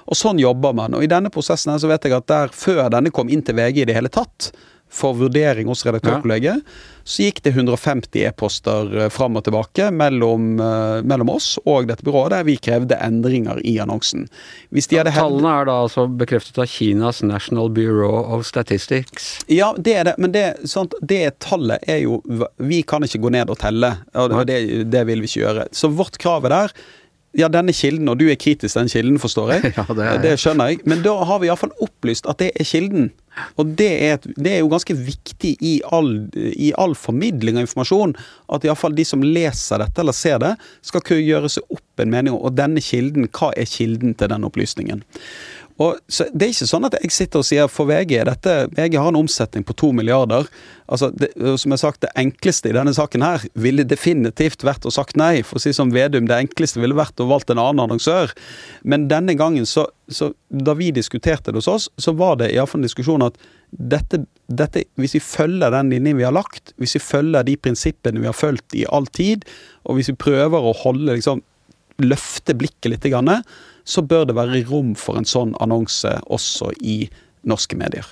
Og 0.03 0.19
sånn 0.19 0.41
jobber 0.41 0.75
man. 0.75 0.97
Og 0.97 1.05
i 1.05 1.11
denne 1.11 1.31
prosessen 1.33 1.71
her 1.71 1.79
så 1.81 1.89
vet 1.89 2.05
jeg 2.05 2.17
at 2.17 2.27
der, 2.29 2.51
før 2.51 2.89
denne 2.91 3.13
kom 3.15 3.31
inn 3.31 3.45
til 3.45 3.55
VG 3.57 3.85
i 3.85 3.87
det 3.89 3.95
hele 3.95 4.11
tatt, 4.11 4.51
for 4.93 5.17
vurdering 5.17 5.69
hos 5.71 5.83
redaktørkollegiet, 5.87 6.61
så 7.03 7.25
gikk 7.25 7.41
det 7.43 7.51
150 7.57 8.21
e-poster 8.29 8.93
eh, 8.95 9.09
fram 9.11 9.35
og 9.35 9.43
tilbake 9.43 9.89
mellom, 9.91 10.53
uh, 10.61 11.01
mellom, 11.03 11.33
oss 11.33 11.57
og 11.65 11.89
dette 11.89 12.05
byrået, 12.05 12.31
der 12.31 12.45
vi 12.47 12.55
krevde 12.63 12.95
endringer 13.03 13.59
i 13.67 13.75
annonsen. 13.83 14.29
Ja, 14.71 15.03
tallene 15.09 15.51
er 15.59 15.67
da 15.67 15.77
altså 15.83 16.05
bekreftet 16.07 16.61
av 16.63 16.69
Kinas 16.71 17.19
National 17.25 17.73
Bureau 17.73 18.23
of 18.23 18.45
Statistics? 18.47 19.33
Ja, 19.51 19.73
det 19.75 19.97
er 19.99 20.09
det. 20.11 20.15
Men 20.21 20.35
det, 20.35 20.45
sant, 20.69 20.95
det 21.01 21.39
tallet 21.43 21.83
er 21.89 22.03
jo 22.05 22.21
Vi 22.63 22.83
kan 22.87 23.03
ikke 23.03 23.19
gå 23.25 23.31
ned 23.33 23.51
og 23.51 23.59
telle. 23.59 23.95
og 24.13 24.45
det, 24.47 24.59
det 24.93 25.07
vil 25.09 25.23
vi 25.23 25.31
ikke 25.31 25.43
gjøre. 25.43 25.67
Så 25.75 25.89
vårt 25.91 26.21
krav 26.21 26.45
er 26.47 26.53
der 26.53 26.75
ja, 27.33 27.49
denne 27.49 27.73
kilden, 27.73 28.09
og 28.11 28.19
du 28.19 28.27
er 28.29 28.37
kritisk 28.39 28.75
til 28.75 28.83
den 28.83 28.91
kilden, 28.93 29.19
forstår 29.21 29.55
jeg. 29.55 29.73
Ja, 29.77 29.85
det, 29.89 30.05
er... 30.05 30.21
det, 30.21 30.33
skjønner 30.41 30.71
jeg. 30.71 30.83
Men 30.89 31.01
da 31.05 31.15
har 31.25 31.41
vi 31.41 31.49
iallfall 31.49 31.73
opplyst 31.81 32.29
at 32.29 32.41
det 32.41 32.51
er 32.59 32.67
kilden. 32.69 33.09
Og 33.57 33.73
det 33.79 33.89
er, 34.07 34.27
det 34.37 34.51
er 34.51 34.61
jo 34.61 34.71
ganske 34.71 34.95
viktig 34.97 35.55
i 35.65 35.73
all, 35.95 36.11
i 36.35 36.71
all, 36.79 36.93
formidling 36.97 37.57
av 37.57 37.65
informasjon 37.65 38.15
at 38.53 38.67
iallfall 38.67 38.95
de 38.97 39.05
som 39.07 39.23
leser 39.25 39.81
dette 39.81 40.03
eller 40.03 40.15
ser 40.17 40.39
det, 40.43 40.53
skal 40.85 41.03
kunne 41.05 41.25
gjøre 41.25 41.51
seg 41.55 41.73
opp 41.73 42.03
en 42.03 42.13
mening 42.13 42.35
om 42.35 42.43
og 42.43 42.55
denne 42.57 42.81
kilden, 42.83 43.29
hva 43.33 43.51
er 43.57 43.69
kilden 43.69 44.15
til 44.17 44.31
den 44.33 44.45
opplysningen. 44.47 45.03
Og 45.81 45.97
Det 46.07 46.45
er 46.45 46.51
ikke 46.51 46.69
sånn 46.69 46.85
at 46.85 46.95
jeg 46.99 47.13
sitter 47.13 47.41
og 47.41 47.47
sier 47.47 47.69
for 47.71 47.89
VG 47.89 48.19
dette, 48.27 48.53
VG 48.75 48.97
har 48.99 49.09
en 49.09 49.21
omsetning 49.23 49.65
på 49.65 49.73
to 49.79 49.89
milliarder. 49.95 50.45
Altså, 50.85 51.09
det, 51.17 51.31
som 51.33 51.71
jeg 51.71 51.79
har 51.79 51.81
sagt, 51.81 52.01
Det 52.01 52.11
enkleste 52.15 52.69
i 52.69 52.75
denne 52.75 52.93
saken 52.93 53.25
her 53.25 53.45
ville 53.55 53.83
definitivt 53.83 54.63
vært 54.63 54.85
å 54.85 54.93
sagt 54.93 55.17
nei. 55.17 55.41
For 55.41 55.57
å 55.57 55.63
si 55.63 55.73
som 55.73 55.91
Vedum, 55.93 56.27
det 56.29 56.37
enkleste 56.37 56.81
ville 56.81 56.97
vært 56.97 57.19
å 57.19 57.27
valgt 57.29 57.49
en 57.49 57.61
annen 57.61 57.87
annonsør. 57.87 58.33
Men 58.83 59.07
denne 59.07 59.33
gangen, 59.33 59.65
så, 59.65 59.87
så 60.07 60.33
da 60.49 60.75
vi 60.77 60.91
diskuterte 60.91 61.51
det 61.51 61.63
hos 61.63 61.71
oss, 61.71 61.89
så 61.97 62.13
var 62.13 62.37
det 62.37 62.51
iallfall 62.53 62.83
en 62.83 62.87
diskusjon 62.87 63.25
at 63.25 63.39
dette, 63.73 64.25
dette, 64.47 64.85
hvis 65.01 65.17
vi 65.17 65.23
følger 65.25 65.73
den 65.73 65.89
linjen 65.89 66.19
vi 66.19 66.27
har 66.27 66.35
lagt, 66.35 66.75
hvis 66.77 66.99
vi 66.99 67.01
følger 67.01 67.47
de 67.47 67.57
prinsippene 67.57 68.21
vi 68.21 68.29
har 68.29 68.37
fulgt 68.37 68.77
i 68.77 68.85
all 68.85 69.07
tid, 69.09 69.47
og 69.89 69.97
hvis 69.97 70.11
vi 70.13 70.19
prøver 70.21 70.61
å 70.61 70.75
holde 70.83 71.17
liksom, 71.17 71.41
løfte 72.03 72.53
blikket 72.57 72.91
litt, 72.93 73.07
så 73.83 74.03
bør 74.05 74.27
det 74.29 74.35
være 74.37 74.63
rom 74.69 74.93
for 74.99 75.19
en 75.19 75.27
sånn 75.27 75.55
annonse 75.63 76.11
også 76.31 76.71
i 76.81 77.03
norske 77.47 77.77
medier. 77.79 78.07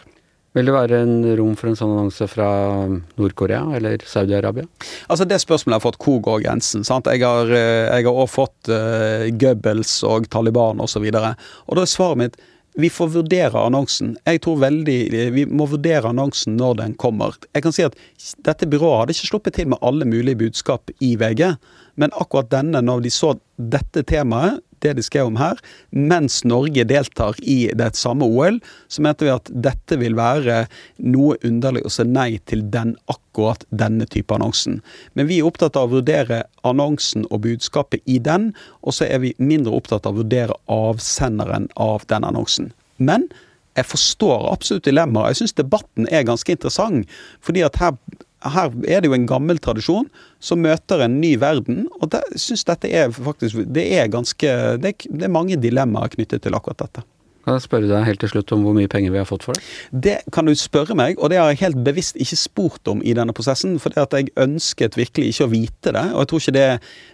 Vil 0.52 0.68
det 0.68 0.74
være 0.76 0.98
en 1.06 1.14
rom 1.40 1.54
for 1.56 1.72
en 1.72 1.78
sånn 1.80 1.94
annonse 1.96 2.26
fra 2.28 2.48
Nord-Korea 2.92 3.78
eller 3.78 4.02
Saudi-Arabia? 4.04 4.68
Altså 5.08 5.24
Det 5.24 5.40
spørsmålet 5.40 5.78
jeg 5.78 5.80
har 5.80 5.86
fått, 5.86 6.02
hvor 6.04 6.20
går 6.28 6.42
grensen? 6.44 6.84
sant? 6.84 7.08
Jeg 7.08 7.24
har, 7.24 7.48
eh, 7.48 7.88
jeg 7.88 8.04
har 8.04 8.12
også 8.12 8.34
fått 8.34 8.72
uh, 8.72 9.32
Goebbels 9.32 10.02
og 10.04 10.28
Taliban 10.28 10.84
osv. 10.84 11.08
Og, 11.08 11.16
så 11.16 11.32
og 11.68 11.80
da 11.80 11.86
er 11.86 11.94
svaret 11.94 12.20
mitt 12.20 12.42
vi 12.80 12.88
får 12.90 13.10
vurdere 13.12 13.60
annonsen. 13.60 14.14
Jeg 14.24 14.42
tror 14.42 14.62
veldig, 14.62 15.00
Vi 15.36 15.46
må 15.46 15.66
vurdere 15.68 16.08
annonsen 16.08 16.56
når 16.56 16.78
den 16.80 16.94
kommer. 16.96 17.36
Jeg 17.54 17.64
kan 17.64 17.74
si 17.76 17.84
at 17.84 17.96
Dette 18.44 18.68
byrået 18.68 19.00
hadde 19.00 19.16
ikke 19.16 19.28
sluppet 19.28 19.54
til 19.54 19.68
med 19.68 19.82
alle 19.82 20.06
mulige 20.06 20.40
budskap 20.40 20.92
i 21.00 21.16
VG, 21.16 21.58
men 21.96 22.12
akkurat 22.16 22.50
denne, 22.50 22.82
når 22.82 23.02
de 23.04 23.10
så 23.12 23.34
dette 23.58 24.04
temaet, 24.08 24.62
det 24.82 24.96
de 24.98 25.04
skrev 25.06 25.30
om 25.30 25.40
her, 25.40 25.60
mens 25.92 26.42
Norge 26.48 26.86
deltar 26.88 27.38
i 27.42 27.72
det 27.78 27.92
samme 28.00 28.28
OL, 28.28 28.60
så 28.92 29.04
mente 29.06 29.28
vi 29.28 29.34
at 29.34 29.52
dette 29.52 29.98
vil 30.02 30.18
være 30.18 30.66
noe 31.04 31.38
underlig 31.48 31.86
å 31.86 31.94
si 31.94 32.06
nei 32.08 32.40
til 32.50 32.66
den 32.74 32.96
akkurat 33.12 33.66
denne 33.70 34.08
type 34.10 34.36
annonsen. 34.36 34.82
Men 35.14 35.30
vi 35.30 35.40
er 35.42 35.50
opptatt 35.50 35.78
av 35.80 35.90
å 35.90 36.00
vurdere 36.00 36.44
annonsen 36.68 37.28
og 37.30 37.46
budskapet 37.46 38.04
i 38.06 38.20
den, 38.24 38.52
og 38.82 38.98
så 38.98 39.08
er 39.08 39.24
vi 39.24 39.36
mindre 39.42 39.76
opptatt 39.78 40.10
av 40.10 40.18
å 40.18 40.24
vurdere 40.24 40.58
avsenderen 40.72 41.70
av 41.80 42.06
den 42.12 42.28
annonsen. 42.28 42.74
Men 43.02 43.30
jeg 43.78 43.88
forstår 43.88 44.50
absolutt 44.52 44.88
dilemmaet. 44.88 45.32
Jeg 45.32 45.42
syns 45.42 45.56
debatten 45.56 46.08
er 46.12 46.28
ganske 46.28 46.52
interessant. 46.52 47.08
fordi 47.40 47.62
at 47.64 47.76
her 47.80 47.96
her 48.42 48.74
er 48.90 49.02
det 49.02 49.12
jo 49.12 49.16
en 49.16 49.28
gammel 49.30 49.60
tradisjon 49.62 50.08
som 50.42 50.62
møter 50.64 51.04
en 51.06 51.20
ny 51.22 51.36
verden. 51.42 51.86
Og 52.02 52.10
jeg 52.14 52.42
synes 52.42 52.66
dette 52.68 52.90
er 52.90 53.14
faktisk 53.14 53.64
Det 53.70 53.86
er 54.00 54.12
ganske 54.12 54.54
det 54.82 54.96
det 55.10 55.28
er 55.28 55.34
mange 55.34 55.60
dilemmaer 55.62 56.10
knyttet 56.16 56.42
til 56.44 56.56
akkurat 56.58 56.82
dette. 56.82 57.06
Kan 57.46 57.58
jeg 57.58 57.66
spørre 57.66 57.90
deg 57.90 58.06
helt 58.06 58.22
til 58.22 58.30
slutt 58.30 58.52
om 58.54 58.66
hvor 58.66 58.76
mye 58.78 58.90
penger 58.92 59.14
vi 59.14 59.18
har 59.18 59.28
fått 59.30 59.46
for 59.48 59.58
det? 59.58 59.64
Det 60.06 60.18
kan 60.34 60.46
du 60.46 60.54
spørre 60.58 60.96
meg, 60.98 61.18
og 61.18 61.32
det 61.32 61.40
har 61.42 61.50
jeg 61.52 61.62
helt 61.64 61.80
bevisst 61.86 62.20
ikke 62.22 62.38
spurt 62.38 62.92
om 62.92 63.02
i 63.02 63.16
denne 63.18 63.34
prosessen. 63.34 63.80
For 63.82 63.94
det 63.94 64.04
at 64.04 64.14
jeg 64.18 64.34
ønsket 64.42 64.98
virkelig 65.00 65.32
ikke 65.34 65.48
å 65.48 65.52
vite 65.52 65.94
det. 65.96 66.06
og 66.14 66.22
jeg 66.22 66.32
tror 66.32 66.44
ikke 66.44 66.56
det, 66.58 66.68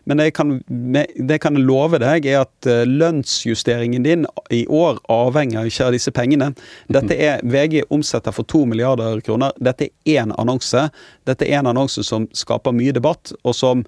Men 0.06 0.18
det 0.18 0.34
kan, 0.34 0.52
kan 1.42 1.56
love 1.56 2.00
deg, 2.00 2.26
er 2.26 2.42
at 2.46 2.68
eh, 2.68 2.86
lønnsjusteringen 2.88 4.04
din 4.04 4.26
i 4.52 4.66
år 4.68 5.00
avhenger 5.12 5.68
ikke 5.68 5.88
av 5.88 5.96
disse 5.96 6.12
pengene. 6.12 6.54
Dette 6.88 7.16
er 7.16 7.44
VG 7.44 7.88
omsetter 7.90 8.32
for 8.32 8.48
to 8.48 8.66
milliarder 8.66 9.22
kroner. 9.22 9.52
Dette 9.60 9.90
er 9.90 10.24
én 10.24 10.36
annonse. 10.38 10.90
Dette 11.28 11.48
er 11.48 11.60
en 11.60 11.72
annonse 11.74 12.04
som 12.04 12.28
skaper 12.36 12.76
mye 12.76 12.96
debatt, 12.96 13.34
og 13.44 13.56
som 13.56 13.84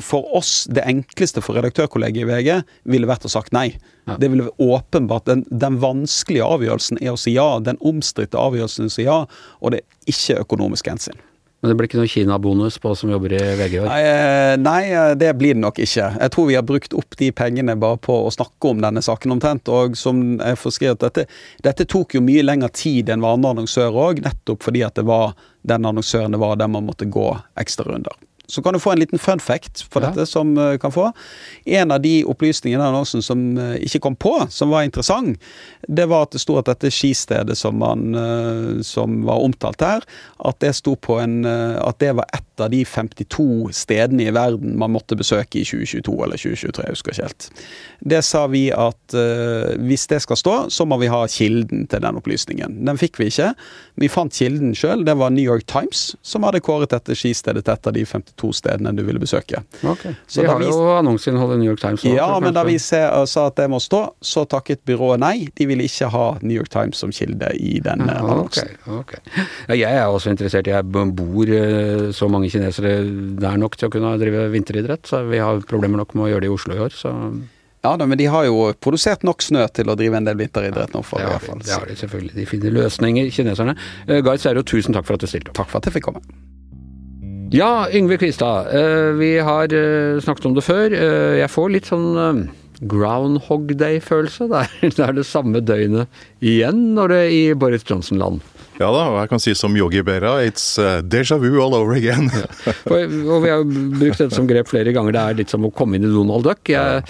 for 0.00 0.36
oss, 0.36 0.66
det 0.70 0.84
enkleste 0.88 1.42
for 1.44 1.58
redaktørkollegiet 1.58 2.24
i 2.24 2.28
VG, 2.30 2.62
ville 2.88 3.08
vært 3.10 3.26
å 3.28 3.32
sagt 3.32 3.52
nei. 3.52 3.74
Ja. 4.08 4.16
Det 4.20 4.30
ville 4.32 4.48
åpenbart. 4.56 5.26
Den, 5.28 5.44
den, 5.50 5.76
vanskelige 5.82 6.46
avgjørelsen 6.46 7.02
er 7.02 7.12
å 7.12 7.20
si 7.20 7.36
ja. 7.36 7.58
Den 7.60 7.80
omstridte 7.84 8.40
avgjørelsen 8.40 8.88
er 8.88 8.92
å 8.92 8.96
si 8.96 9.04
ja, 9.06 9.18
og 9.60 9.74
det 9.74 9.82
er 9.82 10.14
ikke 10.14 10.40
økonomisk 10.46 10.88
hensyn. 10.92 11.20
Men 11.62 11.70
det 11.70 11.74
blir 11.78 11.86
ikke 11.86 11.98
noe 12.00 12.10
Kina-bonus 12.10 12.80
på 12.82 12.90
oss 12.90 13.04
som 13.04 13.10
jobber 13.12 13.36
i 13.36 13.42
VG 13.54 13.76
i 13.76 13.82
år? 13.84 13.86
Nei, 13.86 14.00
eh, 14.02 14.54
nei, 14.58 14.80
eh, 14.90 15.12
det 15.14 15.28
blir 15.38 15.54
det 15.54 15.62
nok 15.62 15.76
ikke. 15.78 16.08
Jeg 16.18 16.32
tror 16.34 16.48
vi 16.48 16.56
har 16.58 16.64
brukt 16.66 16.96
opp 16.98 17.14
de 17.20 17.28
pengene 17.38 17.76
bare 17.78 18.00
på 18.02 18.16
å 18.24 18.32
snakke 18.34 18.72
om 18.72 18.80
denne 18.82 18.98
saken 18.98 19.36
omtrent. 19.36 19.70
Og 19.70 19.94
som 20.00 20.24
jeg 20.40 20.58
får 20.58 20.74
skrevet, 20.74 21.04
dette, 21.04 21.28
dette 21.62 21.86
tok 21.86 22.16
jo 22.16 22.24
mye 22.24 22.42
lengre 22.42 22.72
tid 22.74 23.12
enn 23.14 23.22
vanlige 23.22 23.54
annonsører 23.54 24.00
òg, 24.08 24.24
nettopp 24.26 24.66
fordi 24.66 24.82
at 24.82 24.98
det 24.98 25.06
var 25.06 25.36
den 25.62 25.86
annonsøren 25.86 26.34
det 26.34 26.42
var 26.42 26.58
der 26.58 26.72
man 26.72 26.88
måtte 26.88 27.06
gå 27.06 27.28
ekstrarunder. 27.62 28.18
Så 28.52 28.62
kan 28.62 28.74
du 28.74 28.80
få 28.80 28.92
en 28.92 29.00
liten 29.00 29.18
fun 29.18 29.40
fact 29.40 29.86
for 29.88 30.04
ja. 30.04 30.10
dette 30.10 30.26
som 30.28 30.58
uh, 30.58 30.76
kan 30.78 30.92
få. 30.92 31.06
En 31.64 31.90
av 31.90 32.02
de 32.04 32.18
opplysningene 32.28 32.84
i 32.84 32.90
annonsen 32.90 33.24
som 33.24 33.40
uh, 33.56 33.78
ikke 33.80 34.02
kom 34.04 34.16
på, 34.20 34.34
som 34.52 34.68
var 34.74 34.84
interessant, 34.84 35.40
det 35.88 36.04
var 36.10 36.26
at 36.26 36.34
det 36.36 36.42
sto 36.42 36.58
at 36.60 36.68
dette 36.68 36.90
skistedet 36.92 37.56
som, 37.56 37.78
man, 37.80 38.12
uh, 38.12 38.82
som 38.84 39.22
var 39.24 39.40
omtalt 39.40 39.80
her, 39.80 40.04
at 40.44 40.60
det 40.60 40.74
sto 40.76 40.96
på 41.00 41.16
en 41.22 41.42
At 41.42 41.98
det 42.02 42.10
var 42.16 42.26
ett 42.34 42.60
av 42.60 42.70
de 42.70 42.82
52 42.84 43.70
stedene 43.74 44.26
i 44.26 44.32
verden 44.34 44.74
man 44.78 44.92
måtte 44.92 45.16
besøke 45.16 45.60
i 45.60 45.64
2022 45.64 46.14
eller 46.24 46.40
2023, 46.40 46.84
jeg 46.84 46.96
husker 46.96 47.14
ikke 47.14 47.26
helt. 47.28 47.46
Det 48.12 48.20
sa 48.26 48.42
vi 48.50 48.62
at 48.74 49.16
hvis 49.80 50.06
det 50.10 50.20
skal 50.24 50.38
stå, 50.38 50.54
så 50.74 50.86
må 50.88 50.98
vi 51.00 51.10
ha 51.12 51.22
kilden 51.30 51.86
til 51.90 52.02
den 52.04 52.18
opplysningen. 52.18 52.80
Den 52.86 53.00
fikk 53.00 53.20
vi 53.20 53.30
ikke. 53.30 53.52
Vi 54.02 54.10
fant 54.12 54.34
kilden 54.34 54.74
sjøl. 54.78 55.06
Det 55.06 55.16
var 55.18 55.32
New 55.34 55.46
York 55.46 55.66
Times 55.70 56.12
som 56.26 56.46
hadde 56.46 56.62
kåret 56.64 56.92
dette 56.94 57.16
skistedet 57.18 57.64
til 57.64 57.74
et 57.74 57.90
av 57.90 57.96
de 57.96 58.04
52 58.08 58.41
to 58.42 58.50
stedene 58.56 58.92
du 58.96 59.04
ville 59.06 59.22
besøke. 59.22 59.62
Okay. 59.80 60.16
Så 60.26 60.42
de 60.42 60.50
har 60.50 60.60
vi, 60.60 60.68
jo 60.68 60.90
annonseinnhold 60.98 61.54
i 61.56 61.60
New 61.62 61.70
York 61.70 61.82
Times. 61.82 62.04
Ja, 62.06 62.28
men 62.42 62.54
da 62.56 62.64
vi 62.66 62.76
sa 62.82 63.22
at 63.22 63.58
det 63.58 63.68
må 63.70 63.80
stå, 63.82 64.02
så 64.20 64.44
takket 64.50 64.82
byrået 64.88 65.22
nei. 65.22 65.34
De 65.56 65.68
ville 65.70 65.86
ikke 65.86 66.10
ha 66.12 66.26
New 66.42 66.56
York 66.56 66.72
Times 66.72 67.00
som 67.02 67.14
kilde 67.14 67.52
i 67.58 67.78
denne 67.84 68.10
ja, 68.10 68.20
annonsen. 68.26 68.74
Okay, 68.82 68.98
okay. 68.98 69.46
Ja, 69.70 69.78
jeg 69.78 70.02
er 70.02 70.10
også 70.10 70.34
interessert. 70.34 70.70
Jeg 70.70 70.88
bor 70.92 71.56
eh, 71.56 72.10
så 72.16 72.28
mange 72.32 72.50
kinesere 72.52 72.98
der 73.42 73.58
nok 73.60 73.78
til 73.78 73.90
å 73.90 73.94
kunne 73.94 74.14
drive 74.20 74.48
vinteridrett, 74.52 75.06
så 75.08 75.24
vi 75.28 75.42
har 75.42 75.62
problemer 75.68 76.02
nok 76.02 76.16
med 76.16 76.28
å 76.28 76.32
gjøre 76.34 76.46
det 76.46 76.52
i 76.52 76.56
Oslo 76.58 76.78
i 76.78 76.86
år. 76.88 76.96
så... 76.96 77.16
Ja 77.82 77.96
da, 77.98 78.06
men 78.06 78.18
de 78.18 78.28
har 78.30 78.44
jo 78.46 78.68
produsert 78.78 79.24
nok 79.26 79.42
snø 79.42 79.64
til 79.74 79.90
å 79.90 79.96
drive 79.98 80.20
en 80.20 80.28
del 80.28 80.38
vinteridrett 80.38 80.94
nå. 80.94 81.02
For 81.02 81.18
det, 81.18 81.32
har, 81.32 81.62
det 81.66 81.74
har 81.74 81.88
de 81.90 81.98
selvfølgelig. 81.98 82.36
De 82.36 82.46
finner 82.46 82.76
løsninger, 82.78 83.30
kineserne. 83.34 83.74
Guy 84.06 84.38
Serro, 84.38 84.62
tusen 84.62 84.94
takk 84.94 85.08
for 85.08 85.18
at 85.18 85.26
du 85.26 85.30
stilte 85.32 85.50
opp. 85.50 85.58
Takk 85.58 85.72
for 85.72 85.82
at 85.82 85.90
jeg 85.90 85.98
fikk 85.98 86.12
komme. 86.12 86.22
Ja, 87.52 87.88
Yngve 87.92 88.16
Kvistad. 88.16 88.72
Eh, 88.72 89.12
vi 89.20 89.38
har 89.38 89.72
eh, 89.76 90.20
snakket 90.24 90.46
om 90.48 90.54
det 90.56 90.64
før. 90.64 90.94
Eh, 90.96 91.34
jeg 91.36 91.52
får 91.52 91.72
litt 91.74 91.90
sånn 91.90 92.46
Groundhog 92.88 93.74
Day-følelse. 93.76 94.48
Det, 94.80 94.96
er 94.96 95.12
det 95.18 95.26
samme 95.28 95.60
døgnet 95.60 96.08
igjen 96.40 96.94
når 96.96 97.12
det 97.12 97.20
er 97.20 97.34
i 97.36 97.42
Boris 97.52 97.84
Johnson-land. 97.84 98.40
Ja 98.80 98.88
da, 98.88 99.04
og 99.12 99.18
jeg 99.20 99.30
kan 99.34 99.42
si 99.44 99.52
som 99.54 99.76
Yogi 99.76 100.00
Berra, 100.02 100.38
it's 100.42 100.64
déjà 101.04 101.36
vu 101.38 101.60
all 101.60 101.76
over 101.76 101.92
again. 101.94 102.32
ja. 102.66 102.72
og, 102.88 103.14
og, 103.28 103.38
vi 103.44 103.52
har 103.52 103.68
brukt 103.68 104.24
dette 104.24 104.32
som 104.32 104.48
grep 104.48 104.72
flere 104.72 104.96
ganger. 104.96 105.12
Det 105.12 105.22
er 105.22 105.40
litt 105.42 105.52
som 105.52 105.68
å 105.68 105.74
komme 105.76 106.00
inn 106.00 106.08
i 106.08 106.14
Donald 106.14 106.48
Duck. 106.48 106.64
Jeg, 106.72 107.04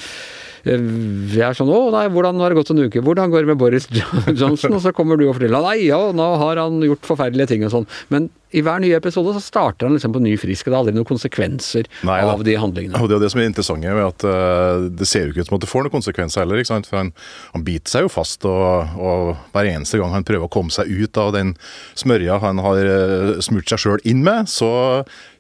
jeg 0.67 1.47
er 1.47 1.57
sånn 1.57 1.71
'Å 1.71 1.81
nei, 1.95 2.05
hvordan 2.11 2.43
har 2.43 2.51
det 2.51 2.59
gått 2.59 2.75
en 2.75 2.83
uke? 2.83 3.07
Hvordan 3.07 3.31
går 3.31 3.47
det 3.47 3.55
med 3.55 3.63
Boris 3.63 3.87
Johnson?' 3.95 4.75
Og 4.75 4.83
så 4.83 4.93
kommer 4.95 5.17
du 5.17 5.29
og 5.31 5.39
forteller 5.39 5.63
'Nei, 5.71 5.87
ja, 5.87 6.03
nå 6.11 6.29
har 6.43 6.67
han 6.67 6.83
gjort 6.83 7.07
forferdelige 7.15 7.55
ting' 7.55 7.71
og 7.71 7.77
sånn. 7.79 7.91
Men 8.11 8.31
I 8.53 8.63
hver 8.65 8.83
nye 8.83 8.97
episode 8.99 9.35
så 9.37 9.43
starter 9.43 9.89
han 9.89 9.97
liksom 9.97 10.15
på 10.15 10.23
ny 10.23 10.35
frisk, 10.41 10.67
og 10.67 10.73
det 10.73 10.77
er 10.77 10.81
aldri 10.83 10.95
noen 10.97 11.09
konsekvenser 11.09 11.89
Nei, 12.07 12.19
av 12.25 12.45
de 12.47 12.57
handlingene. 12.59 13.01
Og 13.01 13.11
Det 13.11 13.19
er 13.19 13.25
det 13.25 13.33
som 13.35 13.43
er 13.43 13.51
interessant 13.51 13.83
med 13.83 14.05
at 14.05 14.27
uh, 14.29 14.89
det 14.93 15.09
ser 15.09 15.27
jo 15.27 15.35
ikke 15.35 15.47
ut 15.47 15.51
som 15.51 15.59
at 15.59 15.65
det 15.65 15.71
får 15.71 15.87
noen 15.87 15.97
konsekvenser 15.97 16.45
heller. 16.45 16.61
ikke 16.61 16.73
sant? 16.73 16.89
For 16.91 17.01
han, 17.01 17.13
han 17.55 17.67
biter 17.67 17.95
seg 17.95 18.07
jo 18.07 18.13
fast, 18.13 18.47
og, 18.49 18.97
og 19.01 19.33
hver 19.55 19.71
eneste 19.73 20.01
gang 20.01 20.15
han 20.15 20.27
prøver 20.29 20.49
å 20.49 20.53
komme 20.53 20.75
seg 20.75 20.91
ut 20.91 21.21
av 21.21 21.33
den 21.37 21.55
smørja 21.99 22.41
han 22.45 22.63
har 22.63 22.83
uh, 22.85 23.35
smurt 23.45 23.73
seg 23.73 23.85
sjøl 23.85 24.05
inn 24.09 24.25
med, 24.27 24.51
så 24.53 24.73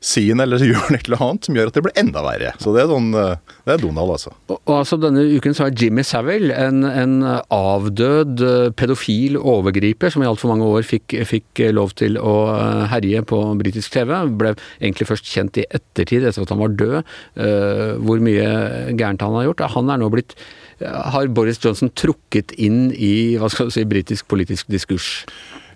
sier 0.02 0.34
han 0.34 0.44
eller 0.46 0.64
gjør 0.70 0.88
han 0.88 0.98
et 0.98 1.10
eller 1.10 1.26
annet 1.28 1.48
som 1.48 1.58
gjør 1.58 1.72
at 1.72 1.78
det 1.78 1.84
blir 1.86 1.98
enda 2.00 2.24
verre. 2.24 2.54
Så 2.62 2.74
det 2.74 2.84
er 2.84 2.90
sånn, 2.90 3.12
uh, 3.14 3.58
det 3.66 3.76
er 3.76 3.84
Donald, 3.84 4.16
altså. 4.16 4.34
Og, 4.48 4.58
og 4.58 4.74
altså 4.80 4.98
Denne 5.02 5.24
uken 5.36 5.54
så 5.56 5.68
har 5.68 5.76
Jimmy 5.78 6.04
Savile, 6.06 6.54
en, 6.56 6.82
en 6.86 7.14
avdød 7.52 8.42
eh, 8.46 8.70
pedofil 8.78 9.36
overgriper 9.38 10.12
som 10.12 10.24
i 10.24 10.28
altfor 10.28 10.52
mange 10.52 10.66
år 10.68 10.86
fikk, 10.86 11.16
fikk 11.28 11.62
lov 11.74 11.94
til 11.98 12.18
å 12.20 12.34
eh, 12.54 12.84
herje 13.02 13.22
på 13.26 13.42
britisk 13.60 13.92
TV, 13.92 14.14
ble 14.38 14.54
egentlig 14.80 15.10
først 15.10 15.28
kjent 15.28 15.58
i 15.60 15.66
ettertid, 15.68 16.26
etter 16.28 16.46
at 16.46 16.54
han 16.54 16.62
var 16.62 16.76
død, 16.78 16.98
eh, 17.42 17.94
hvor 18.02 18.22
mye 18.22 18.50
gærent 18.94 19.24
han 19.24 19.38
har 19.38 19.50
gjort. 19.50 19.66
Han 19.76 19.90
er 19.90 20.02
nå 20.02 20.10
blitt 20.12 20.36
har 20.82 21.28
Boris 21.30 21.60
Johnson 21.62 21.92
trukket 21.94 22.54
inn 22.58 22.90
i 22.96 23.38
hva 23.38 23.50
skal 23.52 23.68
du 23.68 23.74
si, 23.74 23.84
britisk 23.86 24.26
politisk 24.30 24.70
diskurs? 24.72 25.24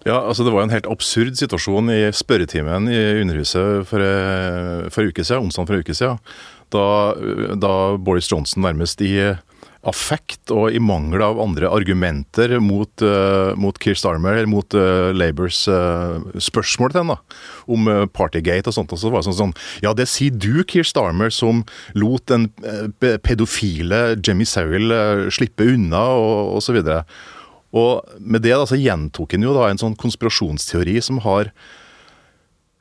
Ja, 0.06 0.20
altså 0.22 0.44
Det 0.44 0.52
var 0.54 0.62
en 0.62 0.70
helt 0.70 0.86
absurd 0.86 1.34
situasjon 1.38 1.90
i 1.90 2.00
spørretimen 2.14 2.86
i 2.90 3.00
Underhuset 3.22 3.86
for, 3.86 4.02
eh, 4.02 4.88
for 4.90 5.10
uke 5.10 5.24
siden, 5.24 5.46
onsdag 5.46 5.66
for 5.66 5.74
en 5.74 5.82
uke 5.82 5.94
siden. 5.94 6.18
Da, 6.70 7.14
da 7.54 7.96
Boris 7.96 8.30
Johnson 8.30 8.62
nærmest 8.62 9.00
i 9.02 9.34
affekt 9.86 10.52
og 10.54 10.74
i 10.74 10.80
mangel 10.82 11.22
av 11.24 11.40
andre 11.42 11.70
argumenter 11.72 12.56
mot, 12.62 12.90
uh, 13.04 13.54
mot 13.58 13.78
Keir 13.82 13.98
Starmer, 13.98 14.36
eller 14.36 14.50
mot 14.50 14.76
uh, 14.76 15.12
Labours 15.16 15.62
uh, 15.70 16.18
spørsmål 16.42 16.92
til 16.92 17.02
henne 17.04 17.18
om 17.70 17.90
uh, 17.90 18.02
Partygate 18.10 18.72
og 18.72 18.76
sånt. 18.76 18.94
Og 18.94 19.02
så 19.02 19.12
var 19.12 19.22
det 19.22 19.30
sånn, 19.30 19.38
sånn 19.40 19.56
Ja, 19.84 19.94
det 19.96 20.08
sier 20.10 20.34
du, 20.34 20.64
Keir 20.68 20.86
Starmer, 20.86 21.32
som 21.34 21.64
lot 21.96 22.26
den 22.30 22.48
pedofile 23.22 24.16
Jemmy 24.18 24.46
Savile 24.48 25.30
slippe 25.34 25.66
unna, 25.76 26.02
og, 26.18 26.56
og 26.58 26.64
så 26.64 26.74
videre. 26.76 27.04
Og 27.76 28.18
med 28.20 28.44
det 28.46 28.54
da, 28.54 28.64
så 28.68 28.78
gjentok 28.78 29.34
han 29.36 29.44
jo 29.44 29.54
da 29.56 29.68
en 29.70 29.80
sånn 29.80 29.98
konspirasjonsteori 29.98 30.98
som 31.04 31.20
har 31.26 31.52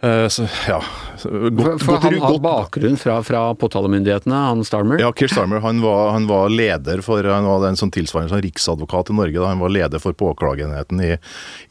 uh, 0.03 0.27
så, 0.27 0.47
ja, 0.67 0.79
godt, 1.23 1.83
for, 1.83 1.85
for 1.85 2.03
han 2.03 2.17
har 2.21 2.39
bakgrunn 2.43 2.97
fra, 2.99 3.19
fra 3.23 3.43
påtalemyndighetene, 3.59 4.41
han 4.49 4.65
Starmer? 4.67 4.99
Ja, 5.01 5.11
Keir 5.15 5.31
Starmer 5.31 5.63
han 5.63 5.79
var, 5.83 6.11
han 6.15 6.27
var, 6.27 6.49
leder 6.49 7.03
for 7.05 7.23
Han 7.23 7.47
var 7.47 7.67
en 7.69 7.79
sånn 7.79 7.93
tilsvarende 7.95 8.35
sånn 8.35 8.43
riksadvokat 8.45 9.13
i 9.13 9.17
Norge. 9.17 9.39
Da. 9.39 9.53
Han 9.53 9.63
var 9.63 9.73
leder 9.73 10.03
for 10.03 10.17
påklageenheten 10.17 11.01
i, 11.03 11.13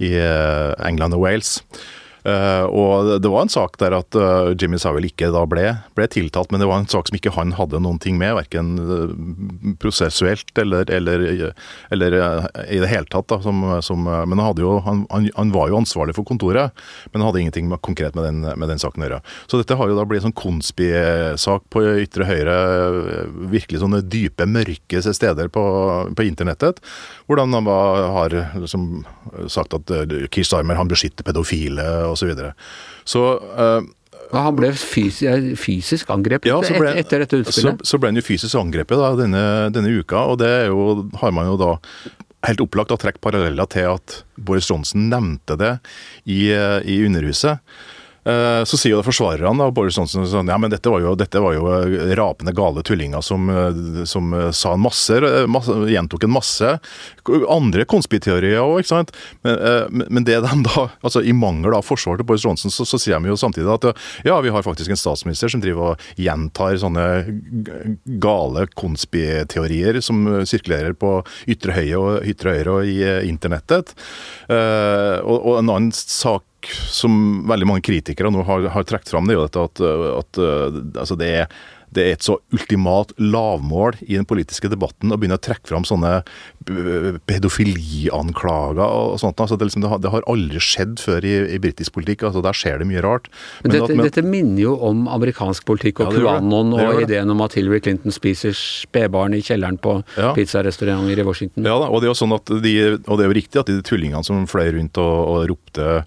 i 0.02 0.14
eh, 0.20 0.72
England 0.86 1.16
og 1.18 1.26
Wales. 1.26 1.58
Uh, 2.24 2.64
og 2.72 3.10
det 3.20 3.28
var 3.28 3.44
en 3.44 3.52
sak 3.52 3.74
der 3.76 3.92
at 3.98 4.16
uh, 4.16 4.54
Jimmy 4.56 4.78
Savile 4.80 5.10
ikke 5.10 5.28
da 5.34 5.42
ble, 5.44 5.66
ble, 5.92 6.06
tiltalt, 6.08 6.48
men 6.52 6.62
det 6.62 6.68
var 6.70 6.80
en 6.80 6.88
sak 6.88 7.10
som 7.10 7.18
ikke 7.18 7.34
han 7.36 7.52
hadde 7.58 7.82
noen 7.84 7.98
ting 8.00 8.16
med, 8.16 8.32
verken 8.38 8.70
uh, 8.80 9.74
prosessuelt 9.82 10.56
eller, 10.60 10.88
eller, 10.88 11.52
eller 11.92 12.16
i 12.64 12.80
det 12.80 12.88
hele 12.88 13.08
tatt. 13.12 13.28
Da, 13.28 13.42
som, 13.44 13.60
som, 13.84 14.08
men 14.08 14.40
han, 14.40 14.56
jo, 14.60 14.78
han, 14.86 15.04
han, 15.10 15.52
var 15.52 15.68
jo 15.68 15.82
ansvarlig 15.82 16.16
for 16.16 16.24
kontoret, 16.28 16.72
men 17.12 17.20
han 17.20 17.28
hadde 17.28 17.42
ingenting 17.42 17.68
med, 17.68 17.82
konkret 17.84 18.16
med 18.16 18.24
den, 18.30 18.40
med 18.56 18.72
den, 18.72 18.80
saken 18.80 19.04
å 19.04 19.08
gjøre. 19.10 19.20
Så 19.50 19.60
dette 19.60 19.76
har 19.76 19.92
jo 19.92 19.98
da 19.98 20.06
blitt 20.08 20.22
en 20.22 20.30
sånn 20.30 20.38
konspi-sak 20.40 21.68
på 21.72 21.84
ytre 22.06 22.28
høyre, 22.28 22.56
virkelig 23.52 23.82
sånne 23.84 24.00
dype, 24.00 24.48
mørke 24.48 25.04
steder 25.04 25.52
på, 25.52 25.64
på 26.16 26.28
internettet, 26.28 26.80
Hvordan 27.24 27.54
han 27.56 27.64
var, 27.64 28.02
har 28.12 28.34
liksom 28.60 29.04
sagt 29.48 29.72
at 29.76 29.88
Keir 30.32 30.44
Starmer 30.44 30.76
han 30.76 30.90
beskytter 30.90 31.24
pedofile 31.24 31.86
osv. 32.14 32.24
Så, 32.24 32.30
videre. 32.30 32.54
så 33.04 33.24
uh, 33.58 33.92
han 34.34 34.56
ble 34.58 34.70
fysisk, 34.74 35.54
fysisk 35.60 36.10
angrepet 36.10 36.48
ja, 36.48 36.58
ble, 36.64 36.94
etter 36.98 37.22
dette 37.22 37.42
utspillet? 37.42 37.82
Så, 37.84 37.94
så, 37.94 38.00
ble 38.00 38.10
han 38.10 38.18
jo 38.18 38.24
fysisk 38.26 38.58
angrepet 38.58 38.98
da, 38.98 39.12
denne, 39.18 39.42
denne, 39.74 39.92
uka, 40.00 40.24
og 40.32 40.40
det 40.42 40.52
jo, 40.70 41.04
har 41.20 41.34
man 41.34 41.50
jo 41.52 41.58
da 41.60 41.72
helt 42.48 42.62
opplagt 42.64 42.92
å 42.92 42.98
trekke 43.00 43.22
paralleller 43.24 43.68
til 43.72 43.88
at 43.94 44.18
Boris 44.36 44.68
Johnson 44.68 45.06
nevnte 45.12 45.56
det 45.60 45.74
i, 46.24 46.48
i 46.50 46.98
Underhuset. 47.06 47.62
Eh, 48.24 48.64
så 48.64 48.78
sier 48.80 48.94
jo 48.94 49.02
forsvarerne 49.04 49.66
av 49.66 49.72
Boris 49.76 49.98
Johnson 49.98 50.24
sånn, 50.28 50.48
ja, 50.48 50.56
men 50.60 50.72
dette 50.72 50.88
var 50.88 51.02
jo, 51.04 51.12
dette 51.18 51.40
var 51.44 51.52
jo 51.56 51.66
eh, 51.76 52.14
rapende 52.16 52.54
gale 52.56 52.80
tullinger 52.86 53.20
som, 53.24 53.50
eh, 53.52 54.04
som 54.08 54.32
sa 54.56 54.72
en 54.72 54.80
masse, 54.80 55.18
masse, 55.50 55.74
gjentok 55.92 56.24
en 56.24 56.32
masse 56.32 56.70
andre 57.52 57.84
konspiteorier 57.88 58.62
òg, 58.62 58.78
ikke 58.80 58.92
sant. 58.94 59.12
Men, 59.44 60.06
men, 60.08 60.24
det 60.24 60.38
de 60.44 60.56
da, 60.64 60.86
altså 61.04 61.20
i 61.24 61.34
mangel 61.36 61.76
av 61.76 61.84
forsvar 61.84 62.18
til 62.20 62.28
Boris 62.28 62.44
Johnson, 62.46 62.72
så, 62.72 62.86
så 62.88 63.00
sier 63.00 63.20
de 63.20 63.32
jo 63.32 63.38
samtidig 63.40 63.68
at 63.74 63.90
ja, 64.24 64.38
vi 64.44 64.52
har 64.52 64.64
faktisk 64.64 64.92
en 64.92 65.00
statsminister 65.00 65.52
som 65.52 65.62
driver 65.64 65.92
og 65.92 66.20
gjentar 66.20 66.78
sånne 66.80 67.06
gale 68.24 68.66
konspiteorier 68.76 70.00
som 70.04 70.24
sirkulerer 70.48 70.96
på 70.96 71.18
ytre 71.50 71.76
høyre 71.76 72.00
og 72.00 72.32
ytre 72.32 72.56
høyre 72.56 72.78
og 72.78 72.88
i 72.88 72.98
internettet. 73.28 73.94
Og, 74.48 75.36
og 75.36 75.60
en 75.60 75.72
annen 75.72 75.92
sak 75.94 76.44
som 76.72 77.44
veldig 77.48 77.68
mange 77.68 77.84
kritikere 77.86 78.32
nå 78.32 78.44
har, 78.46 78.68
har 78.74 78.88
trukket 78.88 79.12
fram, 79.14 79.28
det 79.28 79.36
er 79.36 79.40
jo 79.40 79.46
dette 79.48 79.64
at, 79.68 79.84
at 80.18 80.42
altså 81.04 81.18
det 81.20 81.32
er 81.44 81.48
det 81.94 82.02
er 82.04 82.16
et 82.16 82.26
så 82.26 82.36
ultimat 82.54 83.12
lavmål 83.20 83.98
i 84.02 84.16
den 84.16 84.26
politiske 84.28 84.68
debatten 84.72 85.12
å 85.12 85.18
begynne 85.18 85.38
å 85.38 85.42
trekke 85.42 85.68
fram 85.70 85.84
sånne 85.86 86.16
pedofilianklager 87.28 88.82
og 88.82 89.18
sånt. 89.20 89.40
Altså 89.42 89.58
det, 89.60 89.68
liksom, 89.68 89.84
det, 89.84 89.90
har, 89.92 90.00
det, 90.02 90.10
har, 90.14 90.26
aldri 90.30 90.62
skjedd 90.62 90.98
før 91.02 91.26
i, 91.28 91.34
i 91.54 91.60
britisk 91.62 91.94
politikk. 91.96 92.24
altså 92.28 92.42
Der 92.44 92.56
skjer 92.56 92.80
det 92.80 92.88
mye 92.90 93.04
rart. 93.04 93.28
Men 93.62 93.76
dette, 93.76 93.84
at, 93.86 93.94
men, 93.94 94.04
dette, 94.08 94.24
minner 94.26 94.62
jo 94.64 94.74
om 94.88 95.04
amerikansk 95.12 95.66
politikk 95.68 96.02
og 96.04 96.16
ja, 96.16 96.38
QAnon 96.40 96.74
og 96.78 97.02
ideen 97.04 97.34
om 97.34 97.44
at 97.44 97.56
Hillary 97.58 97.82
Clinton 97.84 98.14
spiser 98.14 98.56
spedbarn 98.58 99.36
i 99.36 99.42
kjelleren 99.44 99.78
på 99.82 99.98
ja. 100.16 100.32
pizzarestauranter 100.36 101.20
i 101.20 101.26
Washington. 101.28 101.68
Ja 101.68 101.76
da, 101.82 101.90
og 101.90 102.02
det 102.02 102.08
er 102.08 102.14
jo 102.14 102.20
sånn 102.24 102.36
at 102.36 102.46
de, 102.64 102.76
og 102.96 103.14
det 103.18 103.26
er 103.26 103.30
jo 103.30 103.40
riktig 103.42 103.62
at 103.62 103.70
de 103.70 103.80
tullingene 103.84 104.24
som 104.26 104.46
fløy 104.50 104.72
rundt 104.78 105.02
og, 105.02 105.16
og 105.28 105.50
ropte 105.52 106.04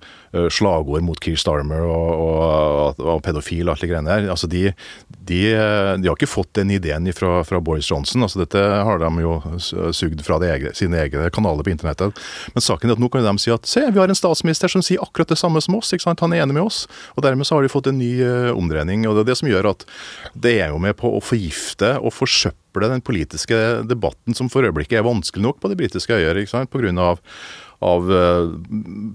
slagord 0.53 1.05
mot 1.05 1.19
Keir 1.23 1.39
Starmer 1.39 1.83
og, 1.85 2.09
og, 2.23 3.01
og 3.01 3.21
pedofil 3.25 3.67
og 3.67 3.75
alt 3.75 3.85
det 3.85 3.91
greiene 3.91 4.09
der, 4.11 4.29
altså 4.33 4.49
de, 4.51 4.63
de, 5.27 5.41
de, 5.51 6.07
har 6.07 6.15
ikke 6.15 6.29
fått 6.29 6.53
den 6.59 6.71
ideen 6.75 7.07
fra, 7.15 7.41
fra, 7.47 7.59
Boris 7.63 7.89
Johnson. 7.89 8.23
altså 8.25 8.41
Dette 8.41 8.61
har 8.61 9.01
de 9.01 9.11
jo 9.23 9.37
sugd 9.95 10.21
fra 10.25 10.39
egne, 10.47 10.73
sine 10.77 10.99
egne 11.03 11.29
kanaler 11.33 11.65
på 11.65 11.73
internettet. 11.73 12.21
Men 12.55 12.63
saken 12.63 12.91
er 12.91 12.97
at 12.97 13.03
nå 13.03 13.09
kan 13.11 13.25
de 13.25 13.35
si 13.41 13.53
at 13.53 13.67
se, 13.69 13.83
vi 13.91 14.01
har 14.01 14.11
en 14.11 14.17
statsminister 14.17 14.71
som 14.71 14.85
sier 14.85 15.03
akkurat 15.03 15.33
det 15.33 15.39
samme 15.39 15.61
som 15.63 15.77
oss. 15.79 15.93
ikke 15.93 16.07
sant? 16.07 16.23
Han 16.23 16.35
er 16.35 16.45
enig 16.45 16.57
med 16.57 16.67
oss. 16.67 16.85
og 17.15 17.25
Dermed 17.25 17.47
så 17.47 17.57
har 17.57 17.65
de 17.65 17.73
fått 17.73 17.89
en 17.91 17.99
ny 17.99 18.13
uh, 18.21 18.53
omdreining. 18.55 19.07
og 19.07 19.17
Det 19.17 19.25
er 19.25 19.31
det 19.31 19.39
som 19.41 19.51
gjør 19.51 19.71
at 19.73 19.85
det 20.33 20.57
er 20.61 20.73
jo 20.73 20.81
med 20.81 20.97
på 20.99 21.11
å 21.11 21.23
forgifte 21.23 21.95
og 21.97 22.15
forsøple 22.15 22.91
den 22.91 23.03
politiske 23.05 23.57
debatten, 23.89 24.37
som 24.37 24.51
for 24.53 24.67
øyeblikket 24.67 24.99
er 24.99 25.07
vanskelig 25.07 25.47
nok 25.47 25.61
på 25.63 25.71
de 25.71 25.79
britiske 25.79 26.13
øyer. 26.13 26.43
grunn 26.77 27.01
av 27.79 28.11
eh, 28.11 28.49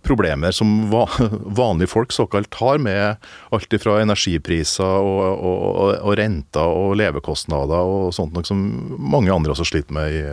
problemer 0.06 0.54
som 0.54 0.90
vanlige 1.62 1.90
folk 1.90 2.12
såkalt 2.12 2.54
har, 2.54 2.78
med 2.78 3.16
alt 3.50 3.78
fra 3.82 3.98
energipriser 4.02 4.84
og, 4.84 5.22
og, 5.34 5.60
og, 5.66 5.94
og 5.98 6.18
renter 6.18 6.80
og 6.82 6.96
levekostnader 7.00 7.94
og 7.94 8.12
sånt 8.14 8.34
noe 8.36 8.46
som 8.46 8.62
mange 8.98 9.32
andre 9.34 9.56
også 9.56 9.66
sliter 9.72 9.96
med 9.98 10.18
i 10.18 10.26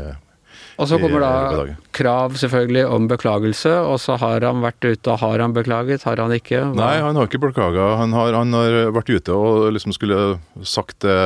og 0.80 0.88
så 0.88 0.96
kommer 0.96 1.20
da 1.20 1.64
krav 1.96 2.38
selvfølgelig 2.40 2.86
om 2.88 3.08
beklagelse, 3.12 3.72
og 3.84 3.98
så 4.00 4.16
har 4.22 4.46
han 4.48 4.62
vært 4.64 4.86
ute. 4.86 5.12
og 5.12 5.20
Har 5.20 5.44
han 5.44 5.56
beklaget, 5.56 6.06
har 6.08 6.22
han 6.24 6.32
ikke? 6.32 6.62
Hva? 6.70 6.78
Nei, 6.78 6.94
han 7.04 7.20
har 7.20 7.28
ikke 7.28 7.42
beklaga. 7.50 7.90
Han, 8.00 8.16
han, 8.16 8.56
har 8.56 8.94
vært 8.96 9.12
ute 9.12 9.36
og 9.36 9.74
liksom 9.76 9.92
skulle 9.96 10.38
sagt 10.64 11.02
det 11.04 11.18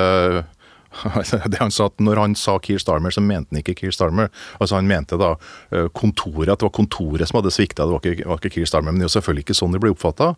det 1.52 1.60
han 1.60 1.72
sa 1.74 1.88
at 1.90 2.02
Når 2.04 2.20
han 2.22 2.36
sa 2.38 2.58
Keir 2.64 2.82
Starmer, 2.82 3.14
så 3.14 3.24
mente 3.24 3.54
han 3.54 3.62
ikke 3.62 3.76
Keir 3.82 3.96
Starmer. 3.96 4.30
Altså 4.60 4.78
Han 4.78 4.90
mente 4.90 5.18
da 5.20 5.34
eh, 5.72 5.88
kontoret, 5.96 6.52
at 6.52 6.62
det 6.62 6.68
var 6.68 6.76
kontoret 6.76 7.30
som 7.30 7.40
hadde 7.40 7.54
svikta, 7.54 7.88
det 7.88 7.96
var 7.96 8.04
ikke, 8.04 8.28
var 8.30 8.42
ikke 8.42 8.54
Keir 8.58 8.70
Starmer. 8.70 8.94
Men 8.94 9.02
det 9.02 9.08
er 9.08 9.12
jo 9.12 9.16
selvfølgelig 9.18 9.48
ikke 9.48 9.58
sånn 9.58 9.76
det 9.76 9.82
ble 9.84 9.94
oppfatta. 9.96 10.34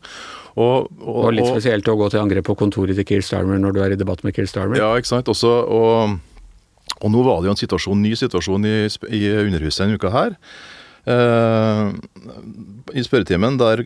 Og, 0.56 0.88
og, 1.02 1.10
og, 1.10 1.34
litt 1.36 1.50
spesielt 1.50 1.90
å 1.92 1.98
gå 2.00 2.10
til 2.14 2.24
angrep 2.24 2.48
på 2.48 2.58
kontoret 2.60 2.98
til 3.00 3.08
Keir 3.08 3.26
Starmer 3.26 3.60
når 3.62 3.76
du 3.76 3.84
er 3.84 3.96
i 3.96 4.00
debatt 4.00 4.24
med 4.28 4.36
Keir 4.38 4.50
Starmer. 4.50 4.80
Ja, 4.80 4.94
ikke 5.00 5.12
sant. 5.12 5.32
Også, 5.32 5.52
og, 5.52 6.18
og 7.02 7.12
nå 7.12 7.28
var 7.28 7.42
det 7.42 7.52
jo 7.52 7.58
en 7.58 7.64
situasjon, 7.66 8.02
ny 8.06 8.16
situasjon 8.20 8.72
i, 8.72 8.78
i 9.12 9.28
Underhuset 9.44 9.86
denne 9.86 10.00
uka 10.00 10.14
her. 10.16 10.40
Uh, 11.06 11.94
I 12.98 13.04
spørretimen 13.06 13.60
der 13.62 13.84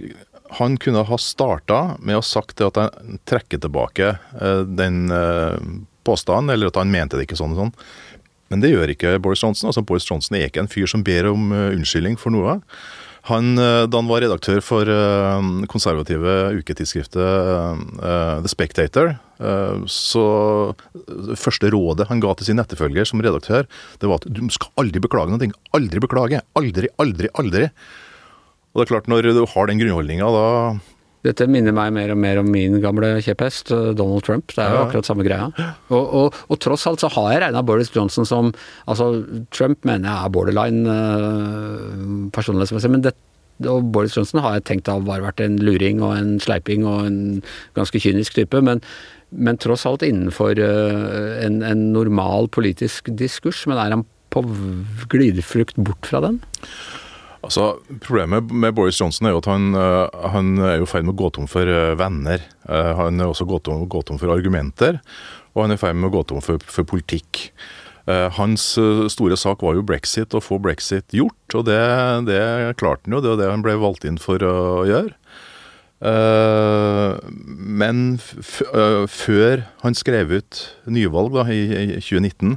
han 0.55 0.77
kunne 0.79 1.03
ha 1.05 1.17
starta 1.19 1.97
med 1.99 2.17
å 2.17 2.25
sagt 2.25 2.61
at 2.63 2.79
han 2.79 3.19
trekker 3.27 3.59
tilbake 3.61 4.13
uh, 4.39 4.63
den 4.63 5.11
uh, 5.11 5.59
påstand, 6.09 6.51
eller 6.51 6.71
at 6.71 6.79
han 6.81 6.91
mente 6.91 7.19
det 7.19 7.29
ikke 7.29 7.39
sånn 7.39 7.53
og 7.55 7.63
sånn. 7.63 7.75
Men 8.49 8.63
det 8.63 8.73
gjør 8.73 8.93
ikke 8.95 9.19
Boris 9.21 9.43
Johnson. 9.45 9.69
altså 9.69 9.85
Boris 9.85 10.07
Johnson 10.09 10.37
er 10.39 10.49
ikke 10.49 10.63
en 10.63 10.71
fyr 10.71 10.89
som 10.89 11.05
ber 11.05 11.29
om 11.29 11.51
uh, 11.53 11.69
unnskyldning 11.75 12.17
for 12.19 12.33
noe. 12.33 12.57
Han, 13.29 13.53
uh, 13.59 13.85
da 13.85 13.99
han 13.99 14.09
var 14.09 14.23
redaktør 14.25 14.61
for 14.65 14.89
uh, 14.89 15.37
konservative 15.69 16.35
uketidsskriftet 16.57 17.85
The 17.99 18.51
Spectator, 18.51 19.17
så 19.87 20.21
det 21.07 21.37
første 21.39 21.69
rådet 21.71 22.09
han 22.09 22.19
ga 22.19 22.33
til 22.35 22.49
sin 22.49 22.59
etterfølger 22.59 23.07
som 23.07 23.21
redaktør, 23.23 23.69
det 24.01 24.09
var 24.11 24.19
at 24.19 24.27
du 24.35 24.41
skal 24.51 24.73
aldri 24.81 24.99
beklage 24.99 25.31
noe. 25.31 25.47
Aldri 25.77 26.01
beklage. 26.03 26.41
Aldri, 26.59 26.89
aldri, 26.99 27.29
aldri. 27.39 27.69
Og 27.69 28.81
det 28.81 28.83
er 28.83 28.91
klart, 28.91 29.07
når 29.07 29.29
du 29.29 29.45
har 29.47 29.69
den 29.69 29.79
grunnholdninga, 29.79 30.27
da 30.27 30.43
Dette 31.25 31.47
minner 31.51 31.75
meg 31.75 31.91
mer 31.95 32.13
og 32.13 32.19
mer 32.21 32.39
om 32.39 32.47
min 32.47 32.77
gamle 32.83 33.17
kjepphest, 33.25 33.73
eh, 33.75 33.91
Donald 33.97 34.23
Trump. 34.23 34.53
Det 34.55 34.63
er 34.63 34.75
jo 34.75 34.83
akkurat 34.85 35.07
samme 35.09 35.25
greia. 35.27 35.49
Og, 35.91 36.13
og, 36.21 36.37
og 36.47 36.59
tross 36.63 36.85
alt 36.87 37.03
så 37.03 37.09
har 37.11 37.33
jeg 37.33 37.41
regna 37.43 37.63
Boris 37.65 37.91
Johnson 37.95 38.27
som 38.27 38.53
Altså, 38.89 39.25
Trump 39.51 39.83
mener 39.85 40.07
jeg 40.07 40.25
er 40.25 40.31
borderline 40.33 40.87
uh, 40.87 42.29
personlighetsmessig, 42.33 42.91
men 42.93 43.03
det, 43.03 43.13
og 43.67 43.89
Boris 43.93 44.15
Johnson 44.15 44.41
har 44.43 44.57
jeg 44.57 44.67
tenkt 44.69 44.91
har 44.91 45.03
bare 45.03 45.25
vært 45.25 45.43
en 45.43 45.57
luring 45.59 45.99
og 46.05 46.15
en 46.15 46.37
sleiping 46.41 46.85
og 46.87 47.09
en 47.09 47.19
ganske 47.77 47.99
kynisk 47.99 48.37
type, 48.37 48.61
men, 48.63 48.79
men 49.35 49.59
tross 49.59 49.85
alt 49.89 50.05
innenfor 50.07 50.61
eh, 50.63 51.33
en, 51.43 51.59
en 51.67 51.83
normal 51.95 52.47
politisk 52.55 53.11
diskurs. 53.19 53.65
Men 53.67 53.81
er 53.81 53.97
han 53.97 54.07
på 54.31 54.45
glideflukt 55.11 55.79
bort 55.83 56.07
fra 56.07 56.23
den? 56.23 56.39
Altså, 57.45 57.79
Problemet 58.03 58.51
med 58.51 58.75
Boris 58.75 58.99
Johnson 58.99 59.27
er 59.29 59.33
jo 59.35 59.41
at 59.41 59.49
han, 59.49 59.69
øh, 59.77 60.07
han 60.33 60.53
er 60.59 60.81
i 60.81 60.87
ferd 60.89 61.05
med 61.07 61.15
å 61.15 61.19
gå 61.23 61.29
tom 61.37 61.47
for 61.47 61.65
øh, 61.65 61.93
venner. 61.99 62.43
Eh, 62.67 62.93
Han 62.99 63.19
er 63.21 63.29
også 63.31 63.47
gått 63.47 63.63
tom, 63.69 63.85
gått 63.89 64.09
tom 64.09 64.19
for 64.19 64.33
argumenter, 64.35 64.99
og 65.55 65.63
han 65.63 65.71
er 65.71 65.79
i 65.79 65.81
ferd 65.81 65.95
med 65.95 66.09
å 66.11 66.15
gå 66.17 66.23
tom 66.27 66.41
for, 66.43 66.59
for 66.67 66.83
politikk. 66.87 67.49
Eh, 68.09 68.27
Hans 68.35 68.73
store 69.13 69.37
sak 69.39 69.63
var 69.63 69.77
jo 69.77 69.85
brexit, 69.87 70.35
å 70.35 70.43
få 70.43 70.59
brexit 70.59 71.15
gjort, 71.15 71.55
og 71.55 71.65
det, 71.69 71.79
det 72.27 72.41
klarte 72.81 73.07
han 73.07 73.15
jo. 73.17 73.23
Det 73.23 73.31
var 73.33 73.41
det 73.43 73.51
han 73.53 73.63
ble 73.65 73.77
valgt 73.79 74.05
inn 74.09 74.19
for 74.21 74.43
å 74.43 74.83
gjøre. 74.89 75.15
Eh, 75.99 77.17
men 77.79 78.17
før 78.19 79.65
han 79.83 79.97
skrev 79.97 80.31
ut 80.31 80.61
nyvalg 80.87 81.35
da, 81.35 81.47
i, 81.51 81.63
i 81.95 81.99
2019, 81.99 82.55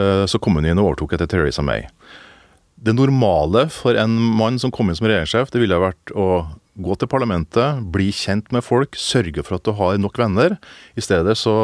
eh, 0.00 0.24
så 0.30 0.40
kom 0.40 0.56
han 0.60 0.68
inn 0.68 0.80
og 0.80 0.92
overtok 0.92 1.16
etter 1.16 1.28
Theresa 1.30 1.64
May. 1.64 1.86
Det 2.84 2.92
normale 2.98 3.66
for 3.72 3.96
en 3.96 4.12
mann 4.38 4.58
som 4.60 4.72
kom 4.74 4.90
inn 4.92 4.98
som 4.98 5.08
regjeringssjef, 5.08 5.50
det 5.54 5.62
ville 5.62 5.78
ha 5.78 5.86
vært 5.88 6.12
å 6.12 6.28
gå 6.84 6.96
til 6.98 7.08
parlamentet, 7.08 7.80
bli 7.94 8.10
kjent 8.12 8.50
med 8.52 8.64
folk, 8.66 8.96
sørge 8.98 9.44
for 9.46 9.56
at 9.60 9.64
du 9.68 9.72
har 9.78 9.96
nok 10.02 10.18
venner. 10.18 10.56
I 10.98 11.04
stedet 11.06 11.36
så 11.38 11.54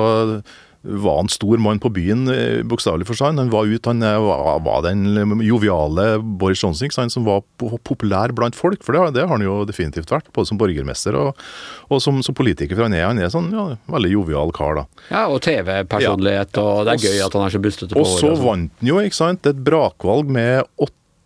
var 0.81 1.19
han 1.19 1.29
stor 1.29 1.59
mann 1.61 1.77
på 1.83 1.91
byen, 1.93 2.23
i 2.33 2.63
bokstavelig 2.65 3.05
forstand. 3.05 3.37
Han 3.43 3.51
var 3.53 3.67
ut, 3.69 3.85
han 3.91 4.01
eh, 4.07 4.15
var, 4.25 4.63
var 4.65 4.79
den 4.87 5.03
joviale 5.45 6.07
Boris 6.41 6.63
Johnson 6.63 6.89
sant, 6.95 7.13
som 7.13 7.27
var 7.27 7.43
populær 7.85 8.33
blant 8.33 8.57
folk. 8.57 8.81
For 8.87 8.97
det, 8.97 9.03
har- 9.03 9.13
det 9.13 9.27
har 9.27 9.35
han 9.35 9.45
jo 9.45 9.59
definitivt 9.69 10.09
vært, 10.15 10.31
både 10.33 10.49
som 10.49 10.57
borgermester 10.63 11.19
og, 11.21 11.43
og 11.91 12.01
som, 12.01 12.23
som 12.25 12.39
politiker. 12.39 12.79
For 12.79 12.87
han 12.89 12.97
er, 12.97 13.05
han 13.11 13.21
er 13.21 13.29
sånn 13.35 13.51
ja, 13.53 13.67
veldig 13.93 14.15
jovial 14.15 14.55
kar, 14.57 14.79
da. 14.81 14.87
Ja, 15.11 15.27
og 15.29 15.43
TV-personlighet, 15.45 16.57
og 16.65 16.87
det 16.89 16.97
er 16.97 17.05
gøy 17.11 17.21
at 17.27 17.37
han 17.37 17.45
er 17.51 17.57
så 17.59 17.61
bustete 17.67 17.93
på 17.99 18.07
Og 18.07 18.09
så 18.15 18.31
sånn. 18.33 18.41
vant 18.47 18.73
han 18.81 18.93
jo, 18.95 19.03
ikke 19.05 19.21
sant, 19.21 19.51
et 19.53 19.61
brakvalg 19.69 20.33
med 20.33 20.65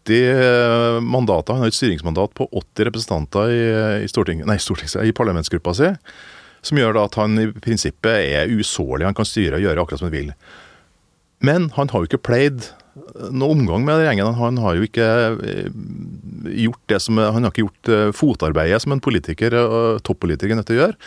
80 0.05 1.01
mandater. 1.01 1.57
Han 1.57 1.65
har 1.65 1.73
et 1.73 1.77
styringsmandat 1.77 2.35
på 2.37 2.47
80 2.53 2.89
representanter 2.91 3.51
i, 3.51 3.65
i, 4.05 4.09
storting, 4.11 4.45
nei, 4.47 4.59
i 5.05 5.17
parlamentsgruppa 5.17 5.75
si. 5.75 5.91
Som 6.65 6.81
gjør 6.81 6.97
da 6.97 7.09
at 7.09 7.19
han 7.21 7.41
i 7.41 7.49
prinsippet 7.53 8.31
er 8.37 8.53
usårlig. 8.53 9.09
Han 9.09 9.17
kan 9.17 9.29
styre 9.29 9.59
og 9.59 9.67
gjøre 9.67 9.85
akkurat 9.85 10.01
som 10.01 10.09
han 10.09 10.17
vil. 10.17 10.33
Men 11.45 11.69
han 11.77 11.91
har 11.93 12.01
jo 12.01 12.09
ikke 12.09 12.25
pleid 12.25 12.71
noen 13.35 13.65
omgang 13.65 13.85
med 13.85 13.99
den 13.99 14.09
gjengen. 14.09 14.35
Han 14.39 14.59
har 14.63 14.79
jo 14.79 14.87
ikke 14.87 15.07
eh, 15.35 15.71
gjort 16.65 16.83
det 16.93 17.01
som 17.03 17.19
Han 17.19 17.43
har 17.43 17.53
ikke 17.53 17.67
gjort 17.67 17.93
eh, 17.93 18.11
fotarbeidet 18.17 18.83
som 18.85 18.95
en 18.95 19.03
politiker, 19.05 19.57
eh, 19.59 20.03
toppolitiker 20.07 20.55
er 20.55 20.61
nødt 20.61 20.71
til 20.71 20.79
å 20.79 20.83
gjøre. 20.85 20.99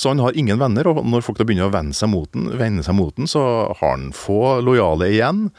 Så 0.00 0.12
han 0.12 0.22
har 0.22 0.36
ingen 0.38 0.60
venner, 0.60 0.88
og 0.88 1.02
når 1.04 1.24
folk 1.26 1.38
da 1.38 1.44
begynner 1.44 1.68
å 1.68 1.74
vende 1.74 1.96
seg 1.96 2.08
mot 2.08 2.30
den, 2.32 2.80
seg 2.84 2.96
mot 2.96 3.12
den 3.18 3.28
så 3.28 3.42
har 3.68 3.82
han 3.82 4.10
få 4.16 4.58
lojale 4.64 5.10
igjen. 5.12 5.50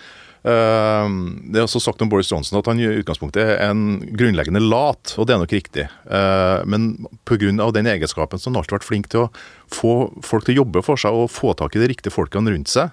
Eh, 0.44 1.08
Det 1.52 1.60
er 1.60 1.66
også 1.68 1.82
sagt 1.84 2.02
om 2.02 2.10
Boris 2.10 2.32
Johnson 2.32 2.58
at 2.60 2.66
han 2.66 2.80
i 2.82 2.88
utgangspunktet 3.02 3.42
er 3.44 3.70
en 3.70 4.00
grunnleggende 4.18 4.62
lat, 4.64 5.14
og 5.18 5.28
det 5.28 5.36
er 5.36 5.42
nok 5.44 5.54
riktig. 5.54 5.86
Eh, 6.10 6.64
Men 6.66 7.06
pga. 7.26 7.72
den 7.72 7.86
egenskapen 7.86 8.40
har 8.40 8.50
han 8.50 8.56
alltid 8.58 8.78
vært 8.80 8.88
flink 8.90 9.08
til 9.10 9.28
å 9.28 9.32
få 9.70 10.12
folk 10.24 10.46
til 10.46 10.56
å 10.56 10.66
jobbe 10.66 10.84
for 10.84 10.96
seg 10.98 11.14
og 11.14 11.30
få 11.30 11.54
tak 11.56 11.76
i 11.76 11.80
de 11.80 11.88
riktige 11.94 12.14
folkene 12.14 12.50
rundt 12.50 12.68
seg. 12.68 12.90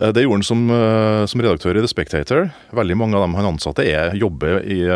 Eh, 0.00 0.12
Det 0.12 0.22
gjorde 0.24 0.40
han 0.40 0.42
som, 0.42 0.70
eh, 0.70 1.26
som 1.26 1.40
redaktør 1.40 1.76
i 1.76 1.80
The 1.82 1.88
Spectator. 1.88 2.52
Veldig 2.72 2.96
mange 2.96 3.14
av 3.14 3.22
dem 3.22 3.34
han 3.34 3.52
ansatte 3.54 3.84
er, 3.84 4.14
jobber 4.16 4.62
i, 4.64 4.88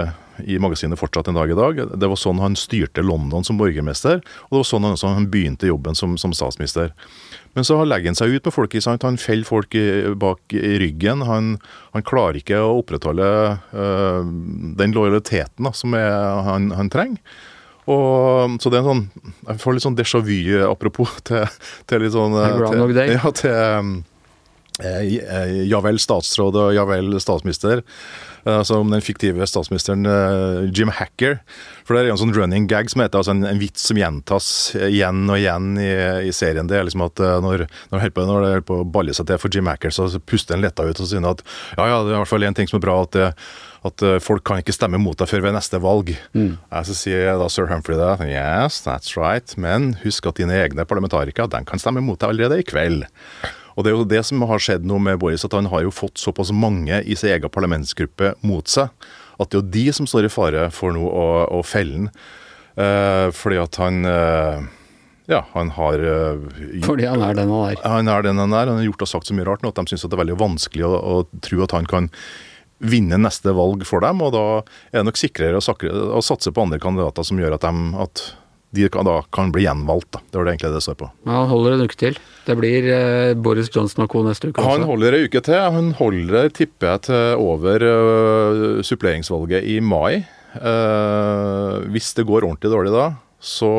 i 0.45 0.59
magasinet 0.63 1.01
fortsatt 1.01 1.29
en 1.31 1.39
dag 1.39 1.51
i 1.51 1.57
dag. 1.59 1.81
Det 1.97 2.11
var 2.11 2.21
sånn 2.21 2.43
han 2.43 2.59
styrte 2.59 3.05
London 3.05 3.45
som 3.47 3.59
borgermester, 3.61 4.21
og 4.21 4.53
det 4.53 4.61
var 4.61 4.69
sånn 4.69 4.87
han, 4.89 4.97
også 4.99 5.15
han 5.17 5.31
begynte 5.33 5.71
jobben 5.71 5.99
som, 5.99 6.17
som 6.21 6.35
statsminister. 6.37 6.93
Men 7.57 7.65
så 7.65 7.79
legger 7.89 8.13
han 8.13 8.19
seg 8.19 8.35
ut 8.37 8.45
med 8.45 8.53
folk. 8.53 8.77
sant? 8.85 9.07
Han 9.07 9.17
feller 9.21 9.49
folk 9.49 9.75
i, 9.79 9.87
bak 10.13 10.53
i 10.53 10.77
ryggen. 10.83 11.25
Han, 11.25 11.55
han 11.95 12.05
klarer 12.05 12.43
ikke 12.43 12.61
å 12.61 12.81
opprettholde 12.83 13.29
eh, 13.57 14.33
den 14.77 14.97
lojaliteten 14.97 15.65
da, 15.65 15.73
som 15.73 15.97
er, 15.97 16.11
han, 16.47 16.69
han 16.77 16.93
trenger. 16.93 17.23
Og, 17.87 18.59
så 18.59 18.71
det 18.73 18.81
er 18.81 18.83
en 18.83 18.89
sånn 18.91 19.33
Jeg 19.47 19.61
får 19.63 19.77
litt 19.77 19.85
sånn 19.85 19.97
déjà 19.97 20.19
vu, 20.27 20.39
apropos, 20.67 21.13
til, 21.29 21.47
til 21.87 22.05
litt 22.05 22.15
sånn 22.17 22.35
til. 22.35 23.15
Ja, 23.15 23.33
til 23.41 24.05
ja 24.77 25.79
vel 25.81 25.97
statsråd 26.03 26.59
og 26.61 26.75
ja 26.77 26.83
vel 26.89 27.15
statsminister. 27.23 27.81
Som 27.81 28.27
Altså 28.47 28.77
om 28.79 28.93
den 28.93 29.03
fiktive 29.03 29.47
statsministeren 29.51 30.07
eh, 30.07 30.69
Jim 30.71 30.93
Hacker. 30.95 31.41
For 31.87 31.97
det 31.97 32.05
er 32.05 32.13
en 32.13 32.21
sånn 32.21 32.35
running 32.35 32.69
gag 32.71 32.87
som 32.93 33.03
heter 33.03 33.19
altså 33.19 33.35
en, 33.35 33.43
en 33.49 33.59
vits 33.59 33.89
som 33.89 33.99
gjentas 33.99 34.49
eh, 34.79 34.87
igjen 34.95 35.25
og 35.27 35.41
igjen 35.41 35.73
i, 35.83 35.89
i 36.29 36.35
serien. 36.35 36.69
Det 36.71 36.79
er 36.79 36.87
liksom 36.87 37.03
at 37.09 37.23
eh, 37.23 37.41
når, 37.43 37.65
når, 37.91 38.05
det 38.07 38.27
holder 38.31 38.63
på, 38.67 38.79
å 38.85 38.87
balle 38.87 39.17
seg 39.17 39.27
til 39.27 39.41
for 39.43 39.51
Jim 39.51 39.67
Hacker, 39.67 39.91
så 39.91 40.07
puster 40.23 40.55
han 40.55 40.63
letta 40.63 40.87
ut 40.87 41.03
og 41.03 41.11
sier 41.11 41.27
at 41.27 41.43
ja, 41.75 41.89
ja, 41.91 41.99
det 42.07 42.15
er 42.15 42.21
i 42.21 42.23
hvert 42.23 42.31
fall 42.31 42.47
én 42.47 42.55
ting 42.55 42.71
som 42.71 42.79
er 42.79 42.87
bra, 42.87 43.01
at, 43.03 43.19
eh, 43.19 43.51
at 43.91 44.07
eh, 44.07 44.21
folk 44.23 44.47
kan 44.47 44.63
ikke 44.63 44.77
stemme 44.77 45.03
mot 45.03 45.19
deg 45.19 45.33
før 45.33 45.49
ved 45.49 45.59
neste 45.59 45.83
valg. 45.83 46.15
Mm. 46.39 46.55
Så 46.87 46.99
sier 47.03 47.35
da 47.43 47.51
sir 47.51 47.67
Humphrey 47.73 47.99
det. 47.99 48.31
Yes, 48.31 48.79
that's 48.87 49.19
right. 49.19 49.59
Men 49.59 49.97
husk 50.07 50.31
at 50.31 50.39
dine 50.39 50.55
egne 50.63 50.87
parlamentarikere 50.87 51.51
den 51.51 51.67
kan 51.67 51.83
stemme 51.83 52.05
mot 52.05 52.23
deg 52.23 52.31
allerede 52.31 52.63
i 52.63 52.71
kveld. 52.71 53.09
Og 53.77 53.85
Det 53.85 53.93
er 53.93 53.97
jo 53.99 54.09
det 54.09 54.23
som 54.25 54.41
har 54.49 54.63
skjedd 54.63 54.87
nå 54.89 54.99
med 55.05 55.21
Boris, 55.21 55.45
at 55.45 55.53
han 55.53 55.69
har 55.69 55.85
jo 55.85 55.93
fått 55.93 56.19
såpass 56.19 56.53
mange 56.53 57.03
i 57.05 57.17
sin 57.17 57.35
egen 57.35 57.53
parlamentsgruppe 57.53 58.33
mot 58.47 58.67
seg, 58.73 58.89
at 59.37 59.53
det 59.53 59.59
er 59.59 59.63
jo 59.63 59.75
de 59.77 59.85
som 59.93 60.09
står 60.09 60.29
i 60.29 60.33
fare 60.33 60.71
for 60.73 60.97
nå 60.97 61.05
å, 61.05 61.27
å 61.59 61.61
felle 61.67 62.07
han. 62.07 62.11
Eh, 62.77 63.29
fordi 63.37 63.61
at 63.61 63.79
han 63.81 64.03
eh, 64.05 64.65
Ja, 65.33 65.39
han 65.55 65.71
har 65.73 65.97
eh, 65.97 66.83
Fordi 66.85 67.07
han 67.09 67.23
er 67.25 67.39
den 67.39 67.49
han 67.49 67.71
er. 67.71 67.81
han 67.81 68.11
er 68.13 68.27
den 68.27 68.41
han 68.41 68.53
er. 68.53 68.69
Han 68.69 68.81
har 68.81 68.89
gjort 68.91 69.07
og 69.07 69.13
sagt 69.13 69.29
så 69.31 69.37
mye 69.37 69.47
rart 69.49 69.65
nå 69.65 69.73
at 69.73 69.81
de 69.81 69.93
syns 69.93 70.05
det 70.05 70.13
er 70.13 70.21
veldig 70.21 70.37
vanskelig 70.41 70.85
å, 70.85 70.93
å 70.97 71.41
tro 71.45 71.63
at 71.65 71.73
han 71.77 71.89
kan 71.89 72.11
vinne 72.85 73.17
neste 73.21 73.55
valg 73.57 73.85
for 73.89 74.05
dem. 74.05 74.21
Og 74.25 74.35
da 74.37 74.45
er 74.93 75.01
det 75.01 75.07
nok 75.09 75.21
sikrere 75.21 75.61
å, 75.61 75.65
sakre, 75.65 75.93
å 75.93 76.21
satse 76.25 76.53
på 76.53 76.67
andre 76.67 76.81
kandidater 76.83 77.25
som 77.25 77.41
gjør 77.41 77.57
at 77.57 77.65
de, 77.65 77.87
at 78.05 78.25
de 78.77 78.89
kan, 78.93 79.07
da 79.09 79.19
kan 79.35 79.51
bli 79.55 79.65
gjenvalgt. 79.65 80.11
Da. 80.15 80.23
Det 80.31 80.39
var 80.39 80.47
det 80.47 80.55
egentlig 80.55 80.73
det 80.77 80.85
står 80.87 80.99
på. 81.01 81.11
Ja, 81.27 81.37
Han 81.41 81.51
holder 81.51 81.77
en 81.77 81.85
uke 81.89 81.99
til. 82.01 82.19
Det 82.47 82.57
blir 82.61 82.89
eh, 82.93 83.35
Boris 83.35 83.71
Johnson 83.75 84.05
og 84.05 84.13
co. 84.13 84.23
neste 84.27 84.53
uke. 84.53 84.65
Han 84.65 84.87
holder 84.87 85.17
en 85.17 85.29
uke 85.29 85.43
til. 85.49 85.61
Han 85.77 85.93
holder, 85.99 86.51
tipper 86.55 86.93
jeg, 86.93 87.05
til 87.09 87.43
over 87.43 87.87
uh, 87.87 88.85
suppleringsvalget 88.87 89.67
i 89.67 89.81
mai. 89.81 90.23
Uh, 90.57 91.83
hvis 91.93 92.15
det 92.17 92.27
går 92.29 92.47
ordentlig 92.47 92.73
dårlig 92.73 92.95
da, 92.95 93.11
så 93.43 93.73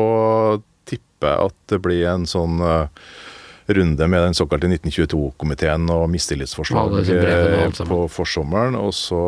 tipper 0.86 1.32
jeg 1.32 1.50
at 1.50 1.58
det 1.72 1.80
blir 1.82 2.04
en 2.12 2.28
sånn 2.28 2.62
uh, 2.62 2.86
runde 3.68 4.08
med 4.08 4.22
den 4.28 4.36
såkalte 4.36 4.70
1922-komiteen 4.70 5.90
og 5.92 6.06
mistillitsforslag 6.12 7.02
Ja, 7.10 7.68
på 7.88 8.00
forsommeren. 8.12 8.78
Og 8.78 8.94
så 8.96 9.22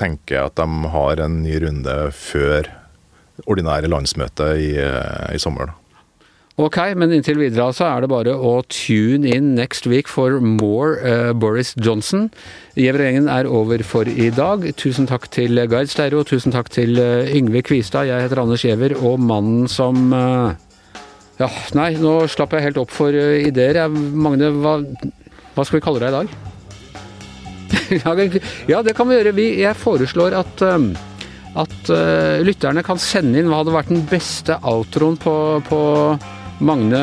tenker 0.00 0.36
jeg 0.36 0.50
at 0.50 0.58
de 0.58 0.92
har 0.94 1.22
en 1.22 1.42
ny 1.44 1.58
runde 1.62 1.96
før 2.16 2.70
ordinære 3.46 3.88
landsmøte 3.92 4.50
i, 4.60 4.72
eh, 4.80 5.34
i 5.36 5.38
sommer. 5.40 5.72
Ok, 6.60 6.76
men 6.98 7.12
inntil 7.14 7.38
videre 7.40 7.70
så 7.72 7.86
er 7.88 8.02
det 8.04 8.10
bare 8.12 8.34
å 8.36 8.58
tune 8.68 9.24
in 9.30 9.54
next 9.56 9.86
week 9.88 10.10
for 10.10 10.40
more 10.44 10.98
uh, 11.00 11.30
Boris 11.32 11.70
Johnson. 11.80 12.26
Gjevregjengen 12.76 13.30
er 13.32 13.48
over 13.48 13.80
for 13.86 14.04
i 14.10 14.28
dag. 14.34 14.66
Tusen 14.76 15.08
takk 15.08 15.30
til 15.32 15.56
Gard 15.72 15.88
Steiro, 15.88 16.20
tusen 16.28 16.52
takk 16.52 16.68
til 16.74 17.00
uh, 17.00 17.24
Yngve 17.32 17.62
Kvistad. 17.64 18.10
Jeg 18.10 18.26
heter 18.26 18.42
Anders 18.42 18.66
Giæver, 18.66 18.92
og 19.00 19.22
mannen 19.24 19.70
som 19.72 20.12
uh, 20.12 20.52
Ja, 21.40 21.48
nei, 21.78 21.94
nå 21.96 22.18
slapp 22.28 22.52
jeg 22.52 22.66
helt 22.66 22.82
opp 22.82 22.92
for 22.92 23.14
ideer. 23.16 23.80
Jeg, 23.86 24.04
Magne, 24.20 24.50
hva, 24.60 24.76
hva 25.56 25.64
skal 25.64 25.78
vi 25.80 25.84
kalle 25.86 26.02
deg 26.04 26.12
i 26.12 26.18
dag? 26.18 26.36
Ja, 28.70 28.82
det- 28.84 28.94
kan 28.98 29.08
vi 29.08 29.16
gjøre. 29.16 29.32
Vi, 29.34 29.46
jeg 29.62 29.78
foreslår 29.80 30.36
at 30.44 30.60
at 31.58 31.90
uh, 31.90 32.38
lytterne 32.46 32.84
kan 32.86 33.00
sende 33.00 33.40
inn 33.40 33.48
hva 33.50 33.62
hadde 33.62 33.74
vært 33.74 33.90
den 33.90 34.04
beste 34.10 34.58
outroen 34.62 35.16
på, 35.20 35.34
på 35.66 35.80
Magne 36.60 37.00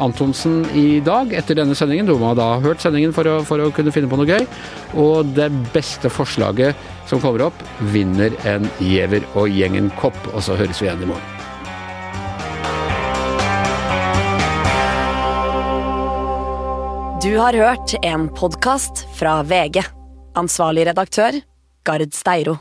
Antonsen 0.00 0.62
i 0.72 1.00
dag 1.04 1.32
etter 1.36 1.58
denne 1.58 1.76
sendingen. 1.76 2.08
Du 2.08 2.16
må 2.18 2.32
da 2.36 2.54
ha 2.54 2.62
hørt 2.64 2.82
sendingen 2.82 3.12
for 3.14 3.28
å, 3.28 3.36
for 3.46 3.60
å 3.60 3.70
kunne 3.74 3.92
finne 3.94 4.08
på 4.10 4.18
noe 4.18 4.28
gøy. 4.28 4.48
Og 5.00 5.34
det 5.36 5.50
beste 5.74 6.10
forslaget 6.12 6.74
som 7.10 7.20
kommer 7.20 7.50
opp, 7.50 7.64
vinner 7.92 8.34
en 8.48 8.66
Giæver 8.80 9.26
og 9.36 9.52
gjengen-kopp. 9.52 10.16
Og 10.32 10.40
så 10.46 10.56
høres 10.58 10.80
vi 10.80 10.88
igjen 10.88 11.04
i 11.04 11.10
morgen. 11.12 11.30
Du 17.24 17.32
har 17.40 17.56
hørt 17.56 17.94
en 18.04 18.28
podkast 18.36 19.06
fra 19.16 19.38
VG. 19.48 19.80
Ansvarlig 20.36 20.84
redaktør, 20.90 21.38
Gard 21.84 22.12
Steiro. 22.12 22.58